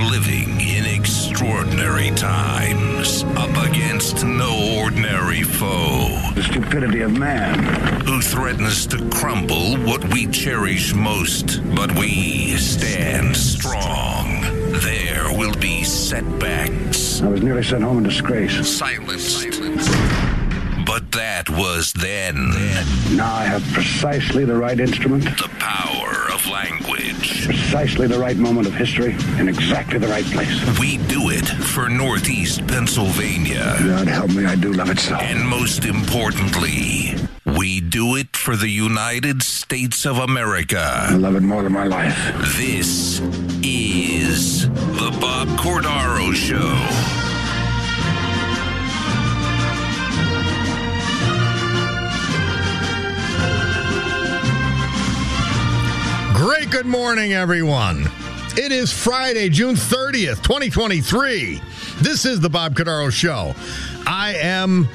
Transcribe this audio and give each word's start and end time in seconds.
Are 0.00 0.10
living 0.10 0.60
in 0.60 0.86
extraordinary 0.86 2.10
times, 2.12 3.22
up 3.36 3.50
against 3.68 4.24
no 4.24 4.78
ordinary 4.78 5.42
foe. 5.42 6.18
The 6.34 6.42
stupidity 6.42 7.02
of 7.02 7.12
man. 7.18 7.58
Who 8.06 8.22
threatens 8.22 8.86
to 8.86 9.10
crumble 9.10 9.76
what 9.78 10.02
we 10.12 10.26
cherish 10.26 10.94
most, 10.94 11.60
but 11.74 11.94
we 11.98 12.56
stand 12.56 13.36
strong. 13.36 14.40
There 14.80 15.36
will 15.36 15.54
be 15.56 15.84
setbacks. 15.84 17.20
I 17.20 17.28
was 17.28 17.42
nearly 17.42 17.62
sent 17.62 17.82
home 17.82 17.98
in 17.98 18.04
disgrace. 18.04 18.66
Silenced. 18.66 20.29
But 20.90 21.12
that 21.12 21.48
was 21.48 21.92
then. 21.92 22.50
Now 23.16 23.32
I 23.32 23.44
have 23.44 23.62
precisely 23.72 24.44
the 24.44 24.56
right 24.56 24.80
instrument. 24.80 25.22
The 25.22 25.48
power 25.60 26.32
of 26.34 26.44
language. 26.48 27.44
Precisely 27.44 28.08
the 28.08 28.18
right 28.18 28.36
moment 28.36 28.66
of 28.66 28.74
history 28.74 29.14
in 29.38 29.48
exactly 29.48 30.00
the 30.00 30.08
right 30.08 30.24
place. 30.24 30.80
We 30.80 30.96
do 31.06 31.30
it 31.30 31.46
for 31.46 31.88
Northeast 31.88 32.66
Pennsylvania. 32.66 33.76
God 33.78 34.08
help 34.08 34.30
me, 34.32 34.44
I 34.46 34.56
do 34.56 34.72
love 34.72 34.90
it 34.90 34.98
so. 34.98 35.14
And 35.14 35.46
most 35.46 35.84
importantly, 35.84 37.14
we 37.44 37.80
do 37.80 38.16
it 38.16 38.36
for 38.36 38.56
the 38.56 38.68
United 38.68 39.44
States 39.44 40.04
of 40.04 40.18
America. 40.18 40.82
I 40.82 41.14
love 41.14 41.36
it 41.36 41.42
more 41.42 41.62
than 41.62 41.72
my 41.72 41.84
life. 41.84 42.18
This 42.56 43.20
is 43.62 44.68
the 44.68 45.16
Bob 45.20 45.46
Cordaro 45.50 46.34
Show. 46.34 47.19
Good 56.80 56.86
morning, 56.86 57.34
everyone. 57.34 58.06
It 58.56 58.72
is 58.72 58.90
Friday, 58.90 59.50
June 59.50 59.74
30th, 59.74 60.42
2023. 60.42 61.60
This 62.00 62.24
is 62.24 62.40
the 62.40 62.48
Bob 62.48 62.74
Cordaro 62.74 63.12
Show. 63.12 63.54
I 64.06 64.32
am, 64.36 64.88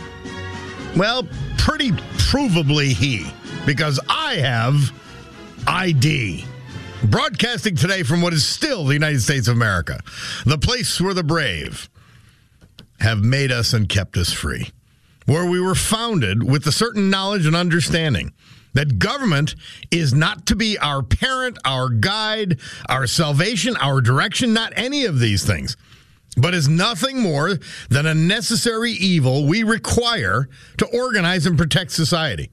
well, 0.98 1.28
pretty 1.60 1.92
provably 1.92 2.88
he, 2.88 3.28
because 3.68 4.00
I 4.10 4.38
have 4.38 4.92
ID. 5.68 6.46
Broadcasting 7.04 7.76
today 7.76 8.02
from 8.02 8.20
what 8.24 8.34
is 8.34 8.44
still 8.44 8.86
the 8.86 8.96
United 8.96 9.22
States 9.22 9.48
of 9.48 9.56
America, 9.56 10.00
the 10.44 10.58
place 10.58 11.00
where 11.00 11.14
the 11.14 11.24
brave 11.24 11.88
have 13.00 13.20
made 13.20 13.52
us 13.52 13.74
and 13.74 13.88
kept 13.88 14.18
us 14.18 14.34
free, 14.34 14.72
where 15.28 15.46
we 15.46 15.60
were 15.60 15.76
founded 15.76 16.42
with 16.42 16.66
a 16.66 16.72
certain 16.72 17.12
knowledge 17.12 17.46
and 17.46 17.56
understanding 17.56 18.34
that 18.76 19.00
government 19.00 19.56
is 19.90 20.14
not 20.14 20.46
to 20.46 20.56
be 20.56 20.78
our 20.78 21.02
parent, 21.02 21.58
our 21.66 21.90
guide, 21.90 22.60
our 22.88 23.08
salvation, 23.08 23.76
our 23.78 24.00
direction, 24.02 24.54
not 24.54 24.74
any 24.76 25.06
of 25.06 25.20
these 25.20 25.44
things, 25.44 25.76
but 26.38 26.54
is 26.54 26.70
nothing 26.70 27.20
more 27.20 27.58
than 27.90 28.06
a 28.06 28.14
necessary 28.14 28.92
evil 28.92 29.48
we 29.48 29.64
require 29.64 30.48
to 30.78 30.86
organize 30.88 31.46
and 31.46 31.58
protect 31.58 31.92
society. 31.92 32.52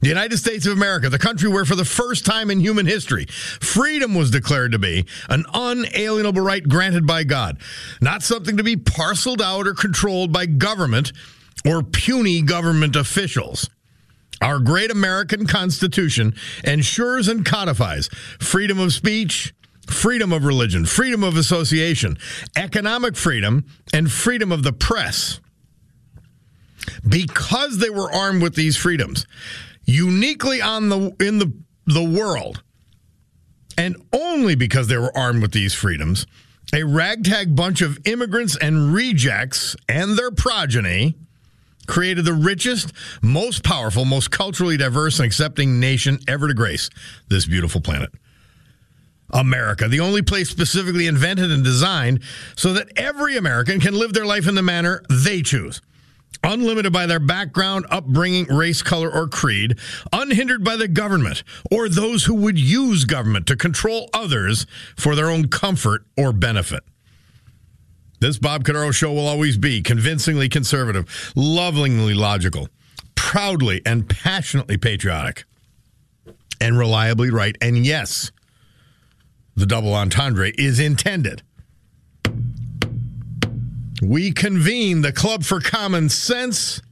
The 0.00 0.08
United 0.08 0.36
States 0.36 0.66
of 0.66 0.72
America, 0.72 1.08
the 1.08 1.18
country 1.18 1.48
where 1.48 1.64
for 1.64 1.74
the 1.74 1.84
first 1.84 2.26
time 2.26 2.50
in 2.50 2.60
human 2.60 2.84
history, 2.84 3.24
freedom 3.26 4.14
was 4.14 4.30
declared 4.30 4.72
to 4.72 4.78
be 4.78 5.06
an 5.30 5.46
unalienable 5.54 6.42
right 6.42 6.62
granted 6.62 7.06
by 7.06 7.24
God, 7.24 7.58
not 8.02 8.22
something 8.22 8.58
to 8.58 8.62
be 8.62 8.76
parceled 8.76 9.40
out 9.40 9.66
or 9.66 9.72
controlled 9.72 10.32
by 10.32 10.44
government 10.44 11.12
or 11.64 11.82
puny 11.82 12.42
government 12.42 12.94
officials. 12.94 13.70
Our 14.42 14.58
great 14.58 14.90
American 14.90 15.46
Constitution 15.46 16.34
ensures 16.64 17.28
and 17.28 17.44
codifies 17.44 18.08
freedom 18.38 18.78
of 18.78 18.92
speech, 18.92 19.54
freedom 19.86 20.32
of 20.32 20.44
religion, 20.44 20.84
freedom 20.84 21.22
of 21.24 21.36
association, 21.36 22.18
economic 22.54 23.16
freedom, 23.16 23.64
and 23.94 24.10
freedom 24.10 24.52
of 24.52 24.62
the 24.62 24.72
press. 24.72 25.40
Because 27.08 27.78
they 27.78 27.90
were 27.90 28.12
armed 28.12 28.42
with 28.42 28.54
these 28.54 28.76
freedoms, 28.76 29.26
uniquely 29.84 30.60
on 30.60 30.88
the 30.88 31.16
in 31.18 31.38
the 31.38 31.52
the 31.86 32.04
world, 32.04 32.62
and 33.78 33.96
only 34.12 34.54
because 34.54 34.88
they 34.88 34.96
were 34.96 35.16
armed 35.16 35.42
with 35.42 35.52
these 35.52 35.74
freedoms, 35.74 36.26
a 36.74 36.84
ragtag 36.84 37.56
bunch 37.56 37.80
of 37.80 37.98
immigrants 38.06 38.56
and 38.56 38.92
rejects 38.92 39.76
and 39.88 40.16
their 40.16 40.30
progeny 40.30 41.16
created 41.86 42.24
the 42.24 42.32
richest, 42.32 42.92
most 43.22 43.62
powerful, 43.62 44.04
most 44.04 44.30
culturally 44.30 44.76
diverse 44.76 45.18
and 45.18 45.26
accepting 45.26 45.80
nation 45.80 46.18
ever 46.28 46.48
to 46.48 46.54
grace 46.54 46.90
this 47.28 47.46
beautiful 47.46 47.80
planet. 47.80 48.10
America, 49.30 49.88
the 49.88 50.00
only 50.00 50.22
place 50.22 50.48
specifically 50.48 51.06
invented 51.06 51.50
and 51.50 51.64
designed 51.64 52.22
so 52.56 52.72
that 52.72 52.88
every 52.96 53.36
American 53.36 53.80
can 53.80 53.94
live 53.94 54.12
their 54.12 54.26
life 54.26 54.46
in 54.46 54.54
the 54.54 54.62
manner 54.62 55.02
they 55.10 55.42
choose. 55.42 55.80
Unlimited 56.44 56.92
by 56.92 57.06
their 57.06 57.18
background, 57.18 57.86
upbringing, 57.90 58.46
race, 58.46 58.82
color, 58.82 59.10
or 59.10 59.26
creed, 59.26 59.78
unhindered 60.12 60.62
by 60.62 60.76
the 60.76 60.86
government 60.86 61.42
or 61.72 61.88
those 61.88 62.24
who 62.24 62.34
would 62.34 62.58
use 62.58 63.04
government 63.04 63.46
to 63.46 63.56
control 63.56 64.08
others 64.12 64.66
for 64.96 65.16
their 65.16 65.30
own 65.30 65.48
comfort 65.48 66.04
or 66.16 66.32
benefit. 66.32 66.84
This 68.26 68.38
Bob 68.38 68.64
Cordaro 68.64 68.92
show 68.92 69.12
will 69.12 69.28
always 69.28 69.56
be 69.56 69.82
convincingly 69.82 70.48
conservative, 70.48 71.32
lovingly 71.36 72.12
logical, 72.12 72.68
proudly 73.14 73.80
and 73.86 74.08
passionately 74.08 74.76
patriotic, 74.76 75.44
and 76.60 76.76
reliably 76.76 77.30
right. 77.30 77.56
And 77.60 77.86
yes, 77.86 78.32
the 79.54 79.64
double 79.64 79.94
entendre 79.94 80.50
is 80.58 80.80
intended. 80.80 81.44
We 84.02 84.32
convene 84.32 85.02
the 85.02 85.12
Club 85.12 85.44
for 85.44 85.60
Common 85.60 86.08
Sense 86.08 86.82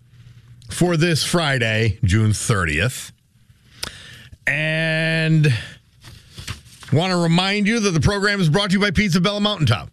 for 0.71 0.97
this 0.97 1.25
Friday, 1.25 1.99
June 2.05 2.31
30th. 2.31 3.11
And 4.47 5.53
want 6.93 7.11
to 7.11 7.17
remind 7.17 7.67
you 7.67 7.81
that 7.81 7.91
the 7.91 7.99
program 8.01 8.41
is 8.41 8.49
brought 8.49 8.71
to 8.71 8.75
you 8.75 8.81
by 8.81 8.93
Pizza 8.93 9.21
Bella 9.21 9.41
Mountaintop 9.41 9.91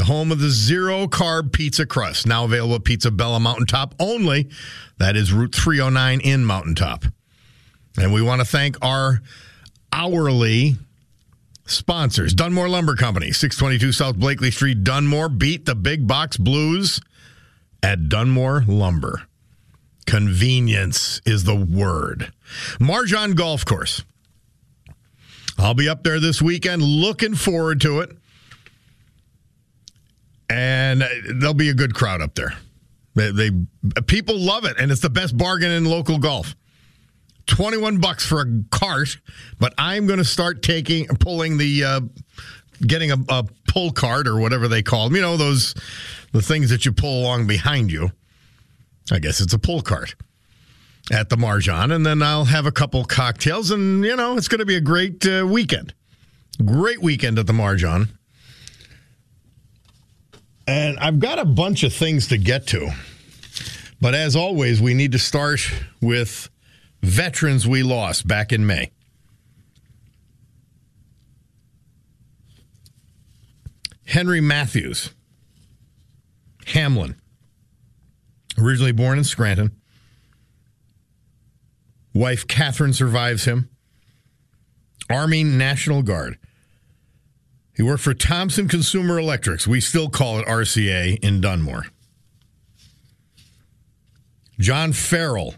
the 0.00 0.06
home 0.06 0.32
of 0.32 0.38
the 0.38 0.48
zero 0.48 1.06
carb 1.06 1.52
pizza 1.52 1.84
crust, 1.84 2.26
now 2.26 2.44
available 2.44 2.76
at 2.76 2.84
Pizza 2.84 3.10
Bella 3.10 3.38
Mountaintop 3.38 3.94
only. 4.00 4.48
That 4.96 5.14
is 5.14 5.30
Route 5.30 5.54
309 5.54 6.22
in 6.22 6.42
Mountaintop. 6.42 7.04
And 7.98 8.10
we 8.10 8.22
want 8.22 8.40
to 8.40 8.46
thank 8.46 8.82
our 8.82 9.20
hourly 9.92 10.76
sponsors 11.66 12.32
Dunmore 12.32 12.70
Lumber 12.70 12.96
Company, 12.96 13.30
622 13.30 13.92
South 13.92 14.16
Blakely 14.16 14.50
Street, 14.50 14.84
Dunmore. 14.84 15.28
Beat 15.28 15.66
the 15.66 15.74
big 15.74 16.06
box 16.06 16.38
blues 16.38 17.02
at 17.82 18.08
Dunmore 18.08 18.64
Lumber. 18.66 19.24
Convenience 20.06 21.20
is 21.26 21.44
the 21.44 21.54
word. 21.54 22.32
Marjan 22.78 23.34
Golf 23.34 23.66
Course. 23.66 24.02
I'll 25.58 25.74
be 25.74 25.90
up 25.90 26.04
there 26.04 26.20
this 26.20 26.40
weekend. 26.40 26.80
Looking 26.80 27.34
forward 27.34 27.82
to 27.82 28.00
it. 28.00 28.16
And 30.50 31.04
there'll 31.36 31.54
be 31.54 31.68
a 31.68 31.74
good 31.74 31.94
crowd 31.94 32.20
up 32.20 32.34
there. 32.34 32.54
They, 33.14 33.30
they 33.30 33.50
people 34.06 34.36
love 34.36 34.64
it, 34.64 34.76
and 34.78 34.90
it's 34.90 35.00
the 35.00 35.10
best 35.10 35.36
bargain 35.36 35.70
in 35.70 35.84
local 35.84 36.18
golf. 36.18 36.54
21 37.46 37.98
bucks 37.98 38.24
for 38.24 38.42
a 38.42 38.46
cart, 38.70 39.18
but 39.58 39.74
I'm 39.78 40.06
going 40.06 40.18
to 40.18 40.24
start 40.24 40.62
taking 40.62 41.06
pulling 41.06 41.56
the 41.56 41.84
uh, 41.84 42.00
getting 42.86 43.10
a, 43.10 43.16
a, 43.28 43.44
pull 43.68 43.92
cart 43.92 44.26
or 44.26 44.38
whatever 44.38 44.68
they 44.68 44.82
call 44.82 45.04
them. 45.04 45.16
You 45.16 45.22
know 45.22 45.36
those 45.36 45.74
the 46.32 46.42
things 46.42 46.70
that 46.70 46.84
you 46.84 46.92
pull 46.92 47.22
along 47.22 47.46
behind 47.46 47.90
you. 47.90 48.10
I 49.12 49.18
guess 49.18 49.40
it's 49.40 49.52
a 49.52 49.58
pull 49.58 49.82
cart 49.82 50.14
at 51.12 51.28
the 51.28 51.36
Marjan, 51.36 51.92
and 51.92 52.06
then 52.06 52.22
I'll 52.22 52.44
have 52.44 52.66
a 52.66 52.72
couple 52.72 53.04
cocktails, 53.04 53.70
and 53.70 54.04
you 54.04 54.16
know 54.16 54.36
it's 54.36 54.48
going 54.48 54.60
to 54.60 54.66
be 54.66 54.76
a 54.76 54.80
great 54.80 55.26
uh, 55.26 55.46
weekend. 55.46 55.94
Great 56.64 57.02
weekend 57.02 57.38
at 57.38 57.46
the 57.46 57.52
Marjan. 57.52 58.08
And 60.70 61.00
I've 61.00 61.18
got 61.18 61.40
a 61.40 61.44
bunch 61.44 61.82
of 61.82 61.92
things 61.92 62.28
to 62.28 62.38
get 62.38 62.68
to. 62.68 62.90
But 64.00 64.14
as 64.14 64.36
always, 64.36 64.80
we 64.80 64.94
need 64.94 65.10
to 65.10 65.18
start 65.18 65.68
with 66.00 66.48
veterans 67.02 67.66
we 67.66 67.82
lost 67.82 68.28
back 68.28 68.52
in 68.52 68.64
May. 68.64 68.92
Henry 74.06 74.40
Matthews, 74.40 75.10
Hamlin, 76.66 77.20
originally 78.56 78.92
born 78.92 79.18
in 79.18 79.24
Scranton. 79.24 79.72
Wife 82.14 82.46
Catherine 82.46 82.92
survives 82.92 83.44
him. 83.44 83.70
Army 85.10 85.42
National 85.42 86.02
Guard. 86.02 86.38
He 87.80 87.84
worked 87.84 88.02
for 88.02 88.12
Thomson 88.12 88.68
Consumer 88.68 89.18
Electrics. 89.18 89.66
We 89.66 89.80
still 89.80 90.10
call 90.10 90.38
it 90.38 90.46
RCA 90.46 91.18
in 91.24 91.40
Dunmore. 91.40 91.86
John 94.58 94.92
Farrell, 94.92 95.54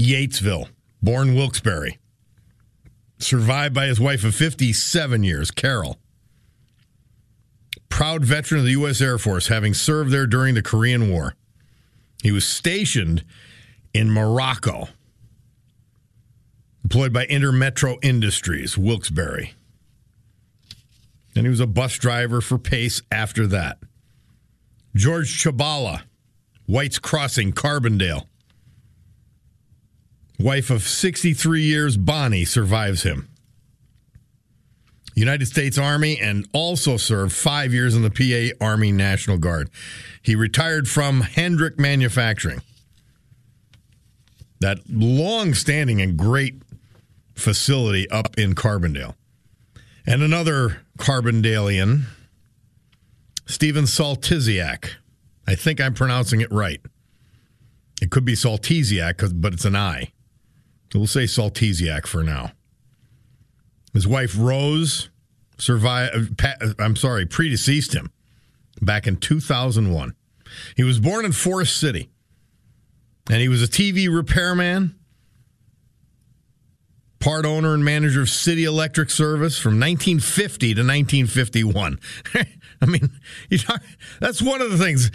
Yatesville, 0.00 0.70
born 1.02 1.34
Wilkes-Barre. 1.34 1.98
Survived 3.18 3.74
by 3.74 3.84
his 3.84 4.00
wife 4.00 4.24
of 4.24 4.34
57 4.34 5.22
years, 5.24 5.50
Carol. 5.50 5.98
Proud 7.90 8.24
veteran 8.24 8.60
of 8.60 8.64
the 8.64 8.72
U.S. 8.72 9.02
Air 9.02 9.18
Force, 9.18 9.48
having 9.48 9.74
served 9.74 10.10
there 10.10 10.26
during 10.26 10.54
the 10.54 10.62
Korean 10.62 11.10
War. 11.10 11.34
He 12.22 12.32
was 12.32 12.46
stationed 12.46 13.24
in 13.92 14.10
Morocco, 14.10 14.88
employed 16.82 17.12
by 17.12 17.26
Intermetro 17.26 17.98
Industries, 18.00 18.78
Wilkes-Barre. 18.78 19.50
And 21.38 21.46
he 21.46 21.50
was 21.50 21.60
a 21.60 21.68
bus 21.68 21.96
driver 21.98 22.40
for 22.40 22.58
Pace 22.58 23.00
after 23.12 23.46
that. 23.46 23.78
George 24.96 25.40
Chabala, 25.40 26.02
White's 26.66 26.98
Crossing, 26.98 27.52
Carbondale. 27.52 28.26
Wife 30.40 30.68
of 30.68 30.82
63 30.82 31.62
years, 31.62 31.96
Bonnie, 31.96 32.44
survives 32.44 33.04
him. 33.04 33.28
United 35.14 35.46
States 35.46 35.78
Army 35.78 36.18
and 36.18 36.44
also 36.52 36.96
served 36.96 37.32
five 37.32 37.72
years 37.72 37.94
in 37.94 38.02
the 38.02 38.10
PA 38.10 38.64
Army 38.64 38.90
National 38.90 39.38
Guard. 39.38 39.70
He 40.20 40.34
retired 40.34 40.88
from 40.88 41.20
Hendrick 41.20 41.78
Manufacturing, 41.78 42.62
that 44.58 44.78
long 44.90 45.54
standing 45.54 46.02
and 46.02 46.16
great 46.16 46.60
facility 47.36 48.10
up 48.10 48.36
in 48.36 48.56
Carbondale. 48.56 49.14
And 50.08 50.22
another 50.22 50.80
Carbondalian, 50.96 52.04
Stephen 53.44 53.84
Saltiziak. 53.84 54.92
I 55.46 55.54
think 55.54 55.82
I'm 55.82 55.92
pronouncing 55.92 56.40
it 56.40 56.50
right. 56.50 56.80
It 58.00 58.10
could 58.10 58.24
be 58.24 58.32
Saltiziak, 58.32 59.38
but 59.38 59.52
it's 59.52 59.66
an 59.66 59.76
I. 59.76 60.12
So 60.90 61.00
we'll 61.00 61.08
say 61.08 61.24
Saltiziak 61.24 62.06
for 62.06 62.24
now. 62.24 62.52
His 63.92 64.08
wife 64.08 64.34
Rose 64.38 65.10
survived. 65.58 66.42
Uh, 66.42 66.54
uh, 66.58 66.72
I'm 66.78 66.96
sorry, 66.96 67.26
predeceased 67.26 67.92
him 67.92 68.10
back 68.80 69.06
in 69.06 69.16
2001. 69.16 70.14
He 70.74 70.84
was 70.84 71.00
born 71.00 71.26
in 71.26 71.32
Forest 71.32 71.76
City, 71.76 72.08
and 73.28 73.42
he 73.42 73.48
was 73.50 73.62
a 73.62 73.68
TV 73.68 74.08
repairman, 74.10 74.97
part 77.20 77.44
owner 77.44 77.74
and 77.74 77.84
manager 77.84 78.22
of 78.22 78.30
City 78.30 78.64
Electric 78.64 79.10
Service 79.10 79.58
from 79.58 79.80
1950 79.80 80.74
to 80.74 80.80
1951. 80.80 81.98
I 82.80 82.86
mean, 82.86 83.10
know, 83.50 83.76
that's 84.20 84.40
one 84.40 84.60
of 84.60 84.70
the 84.70 84.78
things 84.78 85.10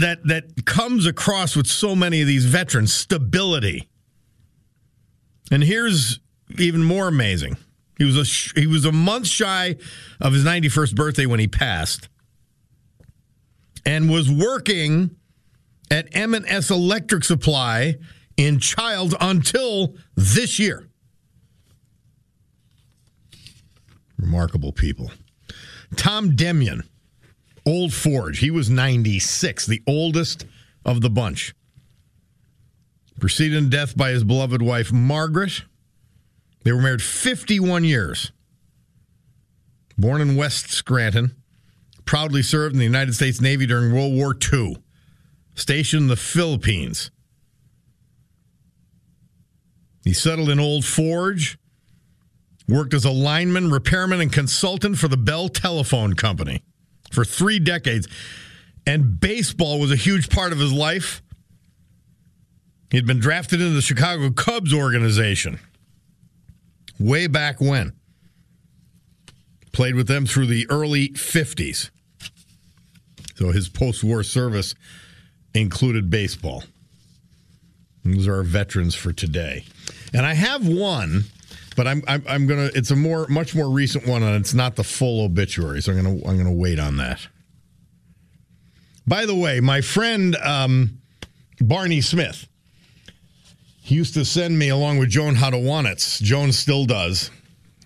that 0.00 0.26
that 0.26 0.64
comes 0.64 1.06
across 1.06 1.54
with 1.54 1.66
so 1.66 1.94
many 1.94 2.20
of 2.20 2.26
these 2.26 2.44
veterans: 2.44 2.92
stability. 2.92 3.88
And 5.50 5.62
here's 5.62 6.20
even 6.58 6.82
more 6.82 7.08
amazing. 7.08 7.56
He 7.98 8.04
was 8.04 8.16
a 8.16 8.60
he 8.60 8.66
was 8.66 8.84
a 8.84 8.92
month 8.92 9.28
shy 9.28 9.76
of 10.20 10.32
his 10.32 10.44
91st 10.44 10.96
birthday 10.96 11.26
when 11.26 11.38
he 11.38 11.46
passed, 11.46 12.08
and 13.86 14.10
was 14.10 14.30
working 14.30 15.16
at 15.90 16.08
M&S 16.12 16.70
Electric 16.70 17.24
Supply 17.24 17.96
in 18.36 18.58
Child 18.58 19.14
until 19.20 19.94
this 20.16 20.58
year. 20.58 20.88
Remarkable 24.24 24.72
people. 24.72 25.10
Tom 25.96 26.32
Demian, 26.32 26.86
Old 27.66 27.92
Forge. 27.92 28.38
He 28.38 28.50
was 28.50 28.70
96, 28.70 29.66
the 29.66 29.82
oldest 29.86 30.46
of 30.82 31.02
the 31.02 31.10
bunch. 31.10 31.54
Preceded 33.20 33.58
in 33.58 33.68
death 33.68 33.94
by 33.94 34.12
his 34.12 34.24
beloved 34.24 34.62
wife, 34.62 34.90
Margaret. 34.90 35.64
They 36.62 36.72
were 36.72 36.80
married 36.80 37.02
51 37.02 37.84
years. 37.84 38.32
Born 39.98 40.22
in 40.22 40.36
West 40.36 40.70
Scranton, 40.70 41.36
proudly 42.06 42.40
served 42.40 42.72
in 42.72 42.78
the 42.78 42.86
United 42.86 43.14
States 43.14 43.42
Navy 43.42 43.66
during 43.66 43.92
World 43.92 44.14
War 44.14 44.34
II. 44.52 44.78
Stationed 45.54 46.04
in 46.04 46.08
the 46.08 46.16
Philippines. 46.16 47.10
He 50.02 50.14
settled 50.14 50.48
in 50.48 50.58
Old 50.58 50.86
Forge, 50.86 51.58
worked 52.68 52.94
as 52.94 53.04
a 53.04 53.10
lineman, 53.10 53.70
repairman, 53.70 54.20
and 54.20 54.32
consultant 54.32 54.98
for 54.98 55.08
the 55.08 55.16
Bell 55.16 55.48
Telephone 55.48 56.14
Company 56.14 56.62
for 57.10 57.24
three 57.24 57.58
decades. 57.58 58.08
And 58.86 59.18
baseball 59.18 59.80
was 59.80 59.92
a 59.92 59.96
huge 59.96 60.28
part 60.28 60.52
of 60.52 60.58
his 60.58 60.72
life. 60.72 61.22
He'd 62.90 63.06
been 63.06 63.18
drafted 63.20 63.60
into 63.60 63.74
the 63.74 63.82
Chicago 63.82 64.30
Cubs 64.30 64.72
organization 64.72 65.58
way 66.98 67.26
back 67.26 67.60
when. 67.60 67.92
Played 69.72 69.96
with 69.96 70.06
them 70.06 70.26
through 70.26 70.46
the 70.46 70.66
early 70.70 71.08
50s. 71.08 71.90
So 73.34 73.50
his 73.50 73.68
post 73.68 74.04
war 74.04 74.22
service 74.22 74.74
included 75.54 76.10
baseball. 76.10 76.62
Those 78.04 78.28
are 78.28 78.36
our 78.36 78.42
veterans 78.42 78.94
for 78.94 79.12
today. 79.12 79.64
And 80.12 80.24
I 80.24 80.34
have 80.34 80.66
one, 80.68 81.24
but 81.76 81.86
I'm, 81.86 82.02
I'm, 82.06 82.24
I'm 82.28 82.46
gonna. 82.46 82.70
It's 82.74 82.90
a 82.90 82.96
more, 82.96 83.26
much 83.28 83.54
more 83.54 83.68
recent 83.68 84.06
one, 84.06 84.22
and 84.22 84.36
it's 84.36 84.54
not 84.54 84.76
the 84.76 84.84
full 84.84 85.24
obituary. 85.24 85.82
So 85.82 85.92
I'm 85.92 86.02
gonna, 86.02 86.28
I'm 86.28 86.36
gonna 86.36 86.52
wait 86.52 86.78
on 86.78 86.96
that. 86.98 87.26
By 89.06 89.26
the 89.26 89.34
way, 89.34 89.60
my 89.60 89.80
friend 89.80 90.34
um, 90.36 90.98
Barney 91.60 92.00
Smith, 92.00 92.48
he 93.82 93.94
used 93.96 94.14
to 94.14 94.24
send 94.24 94.58
me 94.58 94.70
along 94.70 94.98
with 94.98 95.10
Joan 95.10 95.34
Hodowanitz. 95.34 96.22
Joan 96.22 96.52
still 96.52 96.86
does. 96.86 97.30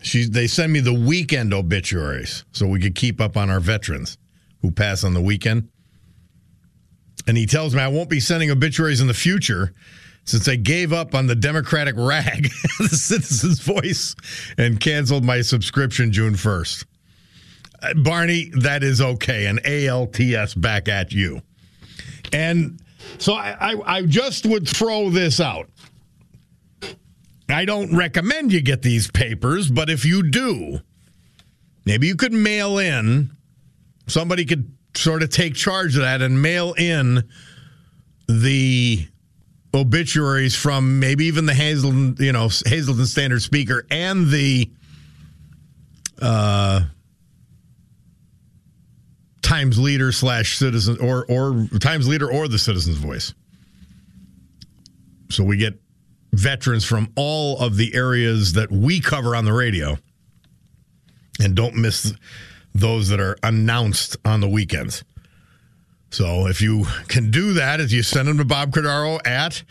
She, 0.00 0.26
they 0.26 0.46
send 0.46 0.72
me 0.72 0.78
the 0.78 0.94
weekend 0.94 1.52
obituaries 1.52 2.44
so 2.52 2.68
we 2.68 2.80
could 2.80 2.94
keep 2.94 3.20
up 3.20 3.36
on 3.36 3.50
our 3.50 3.58
veterans 3.58 4.16
who 4.62 4.70
pass 4.70 5.02
on 5.02 5.12
the 5.12 5.20
weekend. 5.20 5.68
And 7.26 7.36
he 7.36 7.46
tells 7.46 7.74
me 7.74 7.82
I 7.82 7.88
won't 7.88 8.08
be 8.08 8.20
sending 8.20 8.50
obituaries 8.50 9.00
in 9.00 9.08
the 9.08 9.14
future 9.14 9.72
since 10.28 10.46
I 10.46 10.56
gave 10.56 10.92
up 10.92 11.14
on 11.14 11.26
the 11.26 11.34
Democratic 11.34 11.94
rag, 11.96 12.50
the 12.78 12.88
Citizen's 12.88 13.60
Voice, 13.60 14.14
and 14.58 14.78
canceled 14.78 15.24
my 15.24 15.40
subscription 15.40 16.12
June 16.12 16.34
1st. 16.34 16.84
Uh, 17.82 17.94
Barney, 17.94 18.50
that 18.60 18.82
is 18.82 19.00
okay. 19.00 19.46
An 19.46 19.58
ALTS 19.64 20.54
back 20.54 20.86
at 20.86 21.12
you. 21.12 21.40
And 22.30 22.78
so 23.16 23.34
I, 23.34 23.72
I, 23.72 23.96
I 23.96 24.02
just 24.02 24.44
would 24.44 24.68
throw 24.68 25.08
this 25.08 25.40
out. 25.40 25.70
I 27.48 27.64
don't 27.64 27.96
recommend 27.96 28.52
you 28.52 28.60
get 28.60 28.82
these 28.82 29.10
papers, 29.10 29.70
but 29.70 29.88
if 29.88 30.04
you 30.04 30.28
do, 30.28 30.80
maybe 31.86 32.06
you 32.06 32.16
could 32.16 32.34
mail 32.34 32.76
in, 32.76 33.30
somebody 34.06 34.44
could 34.44 34.70
sort 34.94 35.22
of 35.22 35.30
take 35.30 35.54
charge 35.54 35.96
of 35.96 36.02
that 36.02 36.20
and 36.20 36.42
mail 36.42 36.74
in 36.76 37.26
the 38.28 39.08
obituaries 39.74 40.54
from 40.54 40.98
maybe 40.98 41.26
even 41.26 41.46
the 41.46 41.54
Hazleton, 41.54 42.16
you 42.18 42.32
know, 42.32 42.48
Hazleton 42.66 43.06
Standard 43.06 43.42
Speaker 43.42 43.86
and 43.90 44.28
the 44.28 44.70
uh, 46.20 46.82
Times 49.42 49.78
Leader 49.78 50.12
slash 50.12 50.58
Citizen 50.58 50.98
or 51.00 51.24
or 51.28 51.66
Times 51.80 52.08
Leader 52.08 52.30
or 52.30 52.48
the 52.48 52.58
Citizen's 52.58 52.98
Voice. 52.98 53.34
So 55.30 55.44
we 55.44 55.56
get 55.56 55.78
veterans 56.32 56.84
from 56.84 57.12
all 57.16 57.58
of 57.58 57.76
the 57.76 57.94
areas 57.94 58.54
that 58.54 58.70
we 58.70 59.00
cover 59.00 59.36
on 59.36 59.44
the 59.44 59.52
radio, 59.52 59.98
and 61.40 61.54
don't 61.54 61.76
miss 61.76 62.14
those 62.74 63.08
that 63.08 63.20
are 63.20 63.36
announced 63.42 64.16
on 64.24 64.40
the 64.40 64.48
weekends. 64.48 65.04
So 66.10 66.46
if 66.46 66.60
you 66.62 66.86
can 67.08 67.30
do 67.30 67.54
that, 67.54 67.80
if 67.80 67.92
you 67.92 68.02
send 68.02 68.28
them 68.28 68.38
to 68.38 68.44
Bob 68.44 68.72
Cordaro 68.72 69.20
at 69.26 69.62